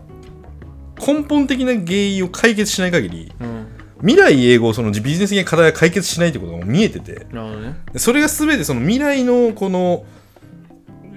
[1.04, 3.66] 根本的な原因を解決しない限りうん。
[4.00, 7.76] 未来永劫そのビジネス的な課題が解決しないってことが見えててね。
[7.92, 10.04] でそれが全てその未来のこの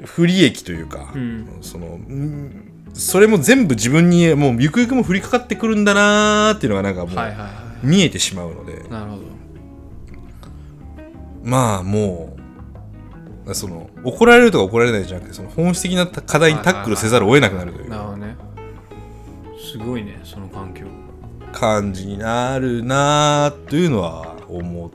[0.05, 1.57] 不利益というか、うん。
[1.61, 9.23] そのうんそれも全部自分にもうゆくゆくも降りかかってくるんだなーっていうのがなんかもうはいはいは見えてしまうので、いなるほど。
[11.43, 12.34] まあもう
[13.53, 17.89] その怒られるとか怒られないじゃなくてその本質的な課題にタックルせざるを得なくなるという。
[17.89, 18.36] なるほどね。
[19.60, 20.86] すごいねその環境。
[21.51, 24.91] 感じになるなーというのは思っ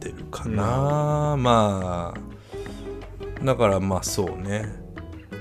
[0.00, 4.82] てるかな、まあだからまあそうね。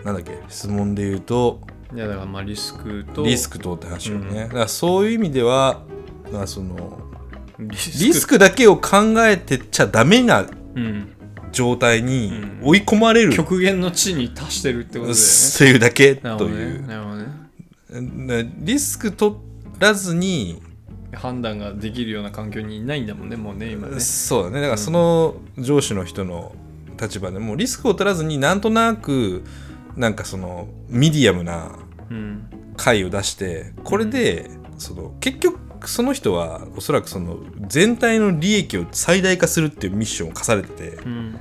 [0.03, 1.61] なんだっけ質問で言うと
[1.95, 4.47] いやだからまあリスクとリスクとって話をね、うん。
[4.49, 5.81] だからそういう意味では、
[6.31, 6.99] まあ、その
[7.57, 11.09] リスリスクだけを考えてちゃダメなうん
[11.53, 12.27] 状態に
[12.61, 12.67] うん。
[12.67, 15.21] 追い込まれる、極限の地に達してるってことだよね。
[15.55, 18.43] っていうだけという、ね。
[18.43, 19.35] でリスク取
[19.79, 20.61] らずに、
[21.13, 23.99] 判断ができるような環境にいないんだもんねもうね今ね。
[23.99, 24.61] そうだね。
[24.61, 26.55] だからその上司の人の
[26.99, 29.43] 立場でもリスクを取らずになんとなく
[29.95, 31.71] なんかそのミディアムな
[32.09, 32.49] うん。
[32.75, 41.39] 回を出してこれでその結局その人はおそらくその全体の利益を最大化するっていうミッションを課されててうん。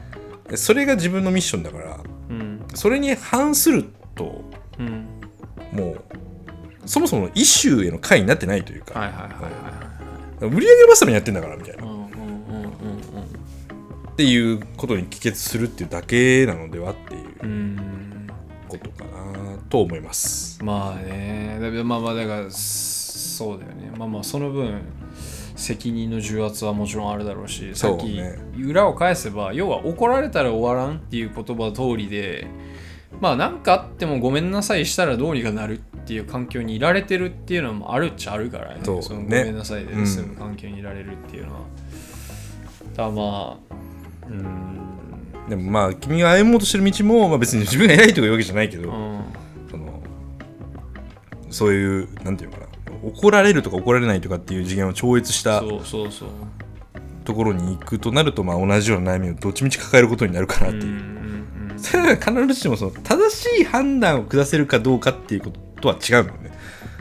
[0.48, 2.00] でそれが自分のミッションだから
[2.30, 2.64] うん。
[2.74, 4.44] それに反すると
[4.78, 5.06] うん。
[5.72, 6.04] もう
[6.86, 9.08] そもそもイシューへの回になってないというか、
[10.40, 11.84] 売り上げ伸ばすためにやってんだからみたいな。
[14.12, 18.28] っていうことに帰結するっていうだけなのではっていう
[18.68, 20.62] ことかなと思います。
[20.62, 21.58] まあね。
[21.60, 22.50] だまあまあだから
[23.32, 23.90] そうだよね。
[23.96, 24.82] まあまあその分
[25.56, 28.18] 責任の重圧はもちろんあるだろうしさっき
[28.58, 32.46] 裏を返せば要は怒られたら終わらんっていう言葉通りで
[33.20, 38.80] まあ何かあってもごめんなさいしたらどうにかなるっていう環境にいられてるっていうのもあるっちゃあるからね。
[38.82, 39.02] そうね。
[39.02, 41.60] のごめんなさいで済む環境にいられるっていうのは、
[42.96, 43.74] だまあ
[44.28, 45.48] うん。
[45.48, 49.20] でもまあ君が歩もうとしてる道も、まあ、別に自分が偉いとかいうわけじゃないけど、うん。
[49.70, 50.02] その
[51.50, 52.61] そういうなんていうのかな
[53.02, 56.28] 怒られるとか怒られないとかっていう次元を超越したそうそうそう。
[57.24, 61.78] ところに行くとなるとまあ同じような悩みをどっちみち抱えることになるかなっていう、うんうんうん。
[61.78, 66.52] それは必ずしもその正しい判断を下せるかどうかっていうこととは違うんだよね。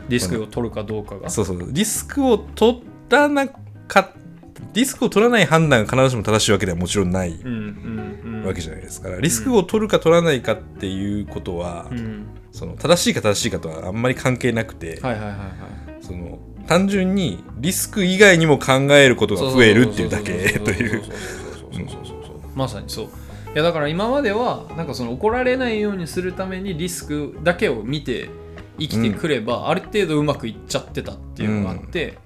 [0.08, 1.30] リスクを取るかどうかが。
[1.30, 3.46] そうそうリスクを取ったな
[3.88, 4.12] か
[4.74, 8.46] リスクを取らない判断が必ずしも正しいわけではもちろんないうんうんうん。
[8.46, 12.26] わけじゃないですから、リスクを取るか取らないかっていうことは、うん。
[12.52, 21.02] その正しいか正しいかとはあんまり関係なくて、はいはいはいはいその単純にリスク以外にも考えることが増えるっていうだけという
[22.54, 23.08] まさにそうい
[23.56, 28.30] やだから今まではなんかその怒られないようにするためにリスクだけを見て
[28.78, 32.18] 生きてくれば、ある程度うまくいっちゃってたっていうのがあって、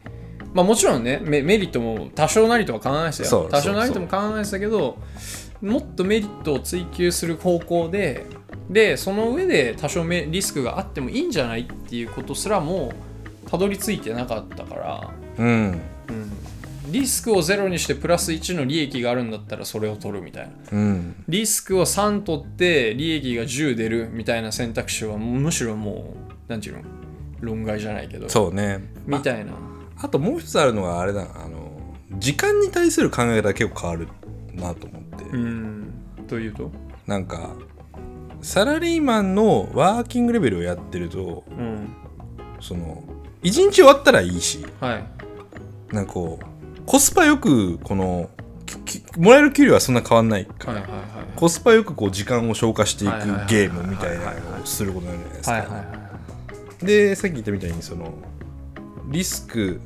[0.54, 4.96] まあもちろんねメメリットも多少なりとは考えてたそうよ多少なりとも考えてたけど
[5.60, 8.24] もっとメリットを追求する方向で
[8.70, 12.92] でその上で多少メリスクがあってもいいんじゃないっていうことすらも
[13.46, 15.80] たどり着いてなかったから、うん。
[16.08, 20.52] うん、リスクをゼロにしてプラス1の利益があるんだったらそれを取るみたいな。
[20.72, 21.24] うん。
[21.28, 26.14] リスクを3取って利益が10出るみたいな選択肢はむしろも
[26.48, 26.82] うなんていうの？
[27.40, 28.28] 論外じゃないけど。
[28.28, 28.80] そうね。
[29.06, 29.52] みたいな。
[29.98, 31.70] あともう一つあるのがあれだあの
[32.18, 34.08] 時間に対する考え方が結構変わる
[34.54, 35.92] なと思って、うん。
[36.26, 36.70] というと？
[37.06, 37.50] なんか
[38.42, 41.94] サラリーマンのワーキングレベルをやってるとうん。
[42.58, 43.04] その
[43.46, 45.94] 一日終わったらいいしはい。
[45.94, 48.28] なんかこうコスパよくこの
[49.16, 53.12] もらえる給料はそんな変わんないから、はいはいはいコスパよくこう時間を消化していく
[53.46, 55.52] ゲームみたいなのをすることになるじゃないですか。
[55.52, 55.82] はいはいは
[56.82, 58.14] いでさっき言ったみたいにその
[59.08, 59.80] リスク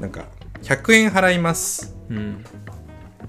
[0.00, 0.26] なんか
[0.62, 1.96] 100円払います。
[2.10, 2.44] うん。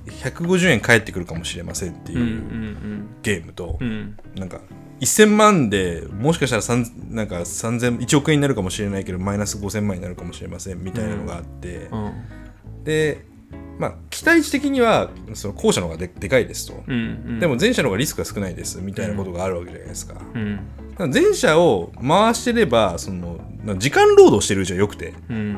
[0.05, 3.07] 150円返ってくるかもしれませんってうんういうん。
[3.21, 4.17] ゲームと、うん。
[4.35, 4.59] なんか
[4.99, 12.83] 1000万でもしかしたら3なんか3000 1億円になるかもしれないけどマイナス5000万になるかもしれませんみたいなのがあって、うん。
[12.83, 13.25] で
[13.77, 16.97] まあ期待値的にはその後者の方がででかいですと、うんう
[17.33, 17.39] ん。
[17.39, 20.15] でも前者の方がリスクが少ないですみたいなことがあるわけじゃないですか。
[20.33, 20.55] うん。
[20.91, 25.57] だから前者を回してればそのな時間労働してるじゃよくてうん。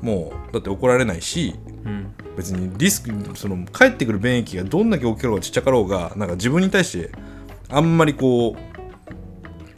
[0.00, 2.14] もうだって怒られないしうん。
[2.36, 7.10] 別にリスクその返ってくる便益がどんだけ大きかろうがちっちゃかろうがなんか自分に対して
[7.68, 8.75] あんまりこう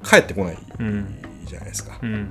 [0.02, 1.14] 返ってこないうん。
[1.44, 1.98] じゃないですか。
[2.02, 2.28] うん。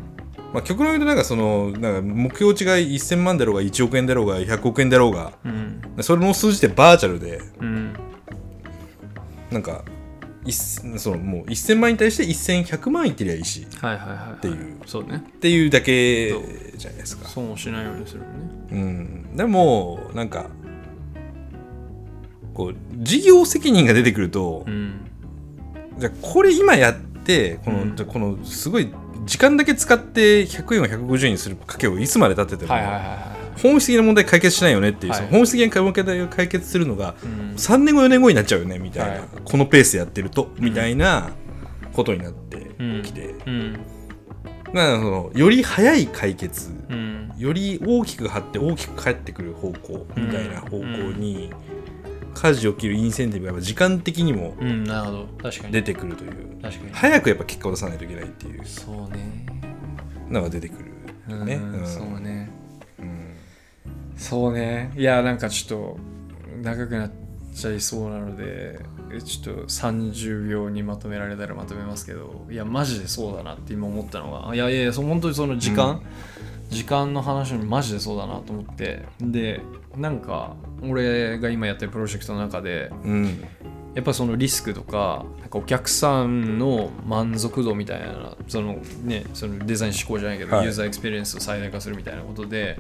[0.54, 5.82] まあ、極論言うとなんかそのなんか目標値が1000万だろうが1億円だろうが100億円だろうがうん。
[6.02, 7.94] それの数字ってバーチャルでうん。
[9.52, 9.84] なんか
[10.48, 10.56] 一
[10.98, 13.68] そのもう1000万に対して1100万いってりゃいいし。
[13.82, 14.80] はいはいはいっていう。
[14.86, 15.24] そうね。
[15.28, 17.28] っていうだけじゃないですか。
[17.28, 18.32] 損をしないようにするのね。
[18.72, 20.48] うん、でもなんか
[22.54, 25.02] こう事業責任が出てくると、うん。
[25.98, 26.96] じゃあこれ今やっ
[27.28, 27.96] てこの,、うん。
[27.96, 28.92] このすごい
[29.26, 32.98] 時間だけ使って100円を150円にする賭けをいつまで立てても、はいは
[33.34, 35.28] い本質的な問題解決しないよねっていう、はい。
[35.30, 37.56] 本質的な問題を解決するのがいうん。
[37.56, 39.22] 3年後4年後になっちゃうよねみたいな、はい。
[39.44, 41.32] このペースでやってるとみたいな
[41.94, 42.68] ことになって
[43.04, 43.80] きて、うん。
[44.74, 47.34] まあそのより早い解決、うん。
[47.36, 50.84] より大きく張って大きく返ってくる方向みたいな方向
[51.18, 51.52] に
[52.38, 55.28] 舵を切るインセンティブがやっぱ時間的にもうんなるほど。
[55.44, 55.74] 確かに。
[55.74, 56.62] 出てくるという。
[56.62, 56.92] 確かに。
[56.92, 58.66] 早くやっぱ結果を出さないといけないっていう。
[58.66, 59.46] そうね。
[60.30, 60.84] のが出てく
[61.28, 61.56] るね。
[61.56, 61.88] うんうん。
[61.88, 62.50] そうね。
[63.00, 63.36] うん。
[64.16, 64.94] そうね。
[64.96, 66.00] いやなんかちょっと
[66.62, 67.12] 長くなっ
[67.58, 68.80] ちゃいそうなので
[69.12, 76.02] えちょっと30秒にまとめられたらまとめますけどいやマジでそうだなって今思ったのがいやいやいやそ本当にその時間、
[76.70, 79.04] 時間の話にマジでそうだなと思って。
[79.20, 79.62] で
[79.96, 83.44] なんか俺が今やってるプロジェクトの中でうん。
[83.96, 90.66] やっぱそのリスクとかなんかお客さんの満足度みたいなそのねそのデザイン思考じゃないけど、はい。
[90.66, 92.78] ユーザーエクスペリエンスを最大化するみたいなことで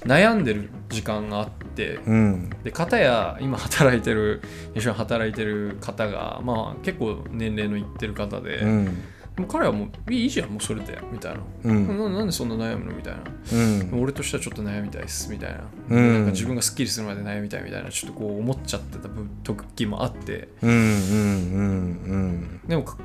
[0.00, 2.50] 悩んでる時間があってうん。
[2.64, 4.42] で片や今働いてる
[4.74, 8.98] 一緒に働いてる方がまあ結構年齢のいってる方で、うん
[9.38, 11.98] もう彼はもういいじゃんもうそれでみたいな、うん。
[11.98, 12.92] ななんでそんな悩むの？
[12.92, 13.20] みたいな。
[13.52, 13.56] う
[13.96, 14.02] ん。
[14.02, 15.60] 俺としてはちょっと悩みたいですみたいな,、
[15.90, 19.08] うんなんか自分がスッキリするまで悩みたいみたいなちょっとこう思っちゃってた
[19.44, 20.48] 時もあって。
[20.62, 22.60] うんうんうん。
[22.66, 22.98] でもか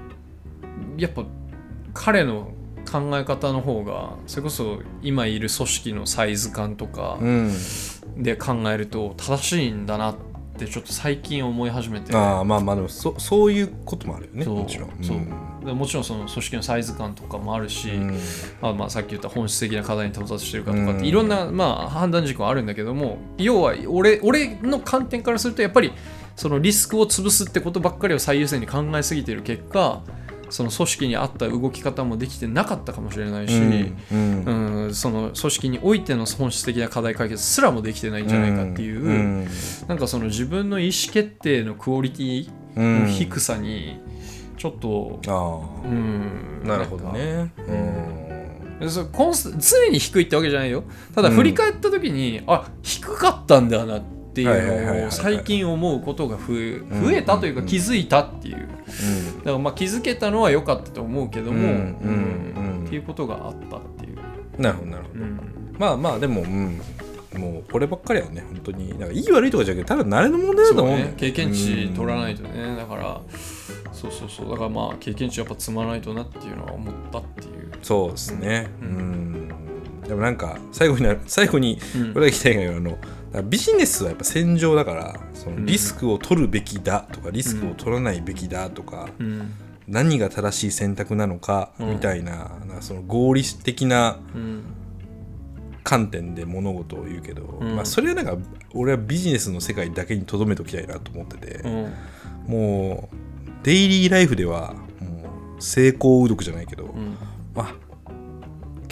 [0.98, 1.24] やっぱ
[1.94, 2.52] 彼の
[2.92, 7.52] 考え方の方がそれこそ今いる組織のサイズ感とかうん。
[8.18, 10.33] で考えると正しいんだなって
[10.68, 12.16] ちょっと最近思い始めて。
[12.16, 14.90] ああまあまあでもそそういうこともあるよねもちろん。
[15.02, 15.66] そう。
[15.66, 18.20] でもちろんその組織のサイズ感とかもあるし、うん。
[18.62, 21.00] まあ、まあさっき言った本質的な課題に到達してるかとかっうん。
[21.00, 25.92] ていろんなまあ判断軸はあるんだけども要は俺俺の観点からするとやっぱり
[26.36, 30.02] そのリスクを潰すってことばっかりを最優先に考えすぎてる結果
[30.54, 34.94] その組織に合った動き方もできてなかったかもしれないし、うんうん。
[34.94, 39.48] その組織においての本質的な課題解決すらもできてないんじゃないかっていう、うん。
[39.88, 44.00] なんかその自分の意思決定のクオリティうんの低さに
[44.58, 47.52] ちょっと、あうんあなるほどね。
[48.88, 50.84] そうコンス常に低いってわけじゃないよ。
[51.16, 51.36] ただうん。
[51.36, 54.04] 振り返った時に、あ低かったんだなっ
[54.34, 58.68] ていはいはいはいはいはいうのを最近思うことが増えん増えたというかうん気づいたっていう。
[59.38, 62.86] だからまあ気づけたのは良かったと思うけども、うんうんうんうん。
[62.86, 65.20] っていうことがあったっていう、なるほどなるほど。
[65.20, 65.40] うん。
[65.78, 66.82] まあまあでもうん
[67.38, 71.14] もうこればっかりはね本当になんかいい悪いとかじゃなくてただ慣れの問題だと思うね。
[71.18, 73.22] 経験値取らないととねだから
[73.92, 74.50] そうそうそう。
[74.50, 78.70] だからまあ経験値やっぱ積まないとなっていうのは思ったっていう、そうですね。
[78.82, 78.92] ううん。
[79.48, 82.14] んでもなんか最後にな最後にうん。
[82.14, 82.98] これが聞きたいのがあの
[83.42, 85.66] ビジネスはやっぱ戦場だからそのうん。
[85.66, 89.54] リスクを取るべきだとかリスクを取らないべきだとか、うん。
[89.88, 91.90] 何が正しい選択なのかうん。
[91.92, 94.64] みたいな,、なんかその合理的なうん。
[95.84, 97.76] 観点で物事を言うけど、うん。
[97.76, 98.38] まあ、それはなんか
[98.74, 101.94] 俺はビジネスの世界だけにとどめておきたいなと思ってて、うん。
[102.48, 103.16] もう
[103.64, 107.18] デイリーライフではもう成功うどくじゃないけど、うん。
[107.56, 107.76] あ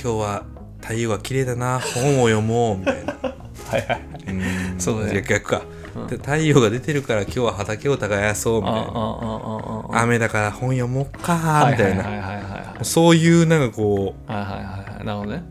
[0.01, 0.45] 今日は
[0.81, 3.13] 太陽が綺麗だな本を読もうみたいな
[3.69, 4.01] はいはい。
[4.27, 4.79] うん。
[4.79, 5.15] そうだね。
[5.15, 5.61] 逆逆か、
[5.95, 6.07] うん。
[6.07, 8.81] で太陽が出てるから今日は畑を耕そうみたいな。
[8.81, 12.83] あああああああ雨だから本読もうかみたいな。
[12.83, 15.05] そういうなんかこはいはいはいはい。
[15.05, 15.43] なるほどね。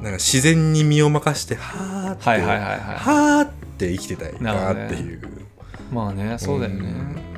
[0.00, 2.78] うなんか自然に身を任してはーって、はいはいはいはい。
[2.78, 5.20] はーって生きてたいなっていう。
[5.92, 6.88] まあねそうだよね。
[6.88, 7.31] ん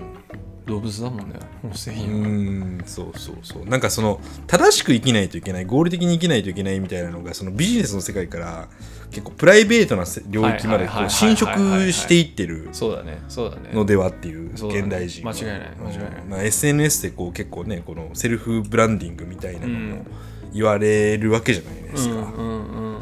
[0.66, 1.34] 動物だもんね。
[1.62, 3.66] 本質的うにはんそうそうそう。
[3.66, 8.68] なんかその正しく生きないといけない合理的に生きないといけないみたいなのがそのビジネスの世界から
[9.10, 11.50] 結構プライベートなせ領域までこう侵食
[11.92, 13.70] していってるそうだねそうだね。
[13.72, 16.22] のではっていう現代人は間違いない間違いない。
[16.22, 20.06] うんまあ、SNS でこう結構ねこのセルフブランディングみたいなのもうん。
[20.54, 22.32] 言われるわけじゃないですか。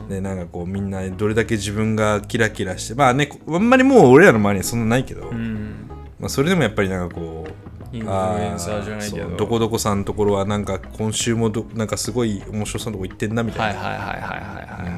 [0.08, 5.90] でなんかこうみんなどれだけ自分がキラキラしてまあねあんまりもう俺らの周りにはそんなないけど、うん
[6.22, 7.44] まあ、それでもやっぱりなんかこ
[7.92, 8.12] うインフル
[8.44, 9.36] エンサーじゃないけど。
[9.36, 14.88] どこどこさんのところはなんか今週もどなんかすごい面白そうなとこ行ってんなみたいな、はいはいはいはいはいは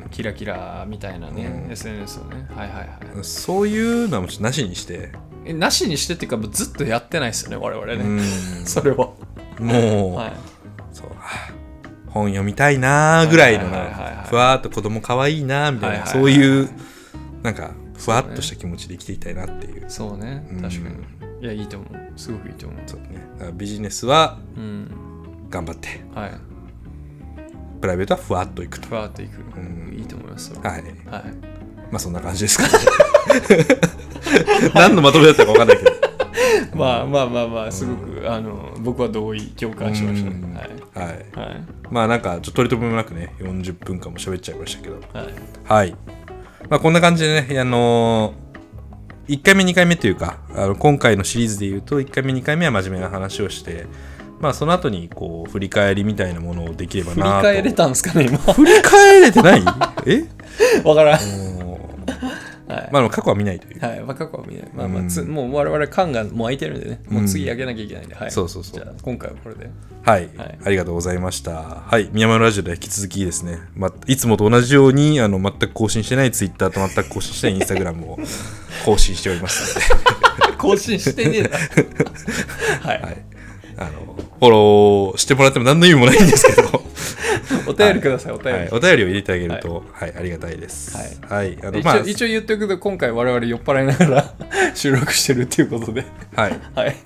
[0.00, 0.10] いうん。
[0.10, 1.72] キラキラみたいなねうん。
[1.72, 2.46] SNS をね。
[2.54, 2.88] はいはいはい。
[3.22, 5.10] そういうのはなしにして、
[5.46, 8.20] えなしにしてっていうかもうずっとやってないですよね我々うねん。
[8.68, 8.96] それは。
[8.96, 9.14] も
[10.12, 10.32] う、はい。
[10.92, 11.50] そうあ
[12.08, 13.64] 本読みたいなーぐらいの
[14.26, 16.22] ふわーっと子供かわいいなーみたいな、はいはいはい。
[16.22, 16.68] そういう
[17.42, 19.84] なんかふわっとした気持ちで生きていきたいなっていう。
[19.88, 20.46] そうね。
[20.50, 20.62] うん。
[20.62, 20.96] 確かに。
[21.40, 22.18] いやいいと思う。
[22.18, 22.82] すごくいいと思う。
[22.86, 23.52] そうね。
[23.54, 24.90] ビジネスはうん。
[25.50, 26.02] 頑張って。
[26.14, 26.32] はい。
[27.80, 28.88] プライベートはふわっといくと。
[28.88, 29.38] ふわっといく。
[29.60, 29.94] ん。
[29.96, 30.64] いいと思いますはい。
[30.64, 30.82] はい。
[31.90, 32.70] まあそんな感じですかね。
[34.74, 35.90] 何のまとめだったか分かんないけど。
[36.74, 40.30] まあまあまあまあすごくあの僕は同意共感しました。
[40.30, 40.40] うん。
[40.40, 41.06] ねはい。
[41.06, 41.48] はい。
[41.48, 41.64] はい。
[41.90, 44.96] まあなんかちょっと取り留めもなくね40分間も喋っちゃいましたけど。
[45.12, 45.34] はい。
[45.64, 46.23] はい
[46.68, 53.86] まあこんな感じでねあのー、1回目2回目というかあの今回のシリーズで言うと1回目2回目は真面目な話をして
[54.40, 58.38] まあその後にこう振り返りみたいなものをできれば振りなと返れたんですかね今。
[58.38, 59.62] 振り返れてない？
[60.06, 60.24] え？
[60.84, 61.20] わからん
[62.74, 62.88] はい。
[62.92, 64.68] まあ過去は見ないという、はい、まあ過去は見ない。
[64.74, 65.28] まあまあ、つうん。
[65.28, 68.30] もう我々缶がもう空いてるんでね、もう次開けなきゃいけないんで、はい。
[68.30, 68.80] そうそうそう。
[68.80, 69.70] じゃあ今回はこれで。
[70.02, 70.58] はい、はい。
[70.64, 71.52] ありがとうございました。
[71.52, 78.18] はい、宮丸ラジオでは引き続きですね、ま、いつもと同じようにあの全く更新してないツイッターと全く更新してないインスタグラムを
[78.84, 81.48] 更新しておりますので、更新してねえな。
[82.80, 83.24] はい、 はい、
[83.76, 86.82] あのフォローしてもらっても何の意味もないんですけど、
[87.66, 88.58] お便りください、お便り。
[88.60, 90.96] はい、お便りを入れてあげると、はいありがたいです。
[91.28, 94.34] はい、あの一まあ応一応言っておくと今回我々酔っ払いながら
[94.74, 96.04] 収録してるっていうことで
[96.34, 96.96] はいはい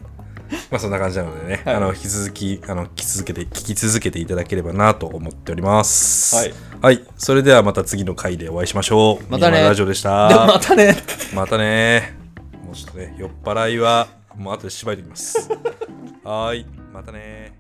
[0.70, 6.36] まあそんな感じなのでね、はいあの引き続きあの聞き続けて聞き続けていただければなと思っております。
[6.36, 9.32] はい、はい、それではまた次の回でお会いしましょう。
[9.32, 10.46] またねラジオでした。
[10.46, 10.96] またね
[11.34, 12.18] またね。
[12.68, 15.48] もうちょっとね、酔っ払いは、もう後で縛いておきます。
[16.28, 17.57] はい、またね。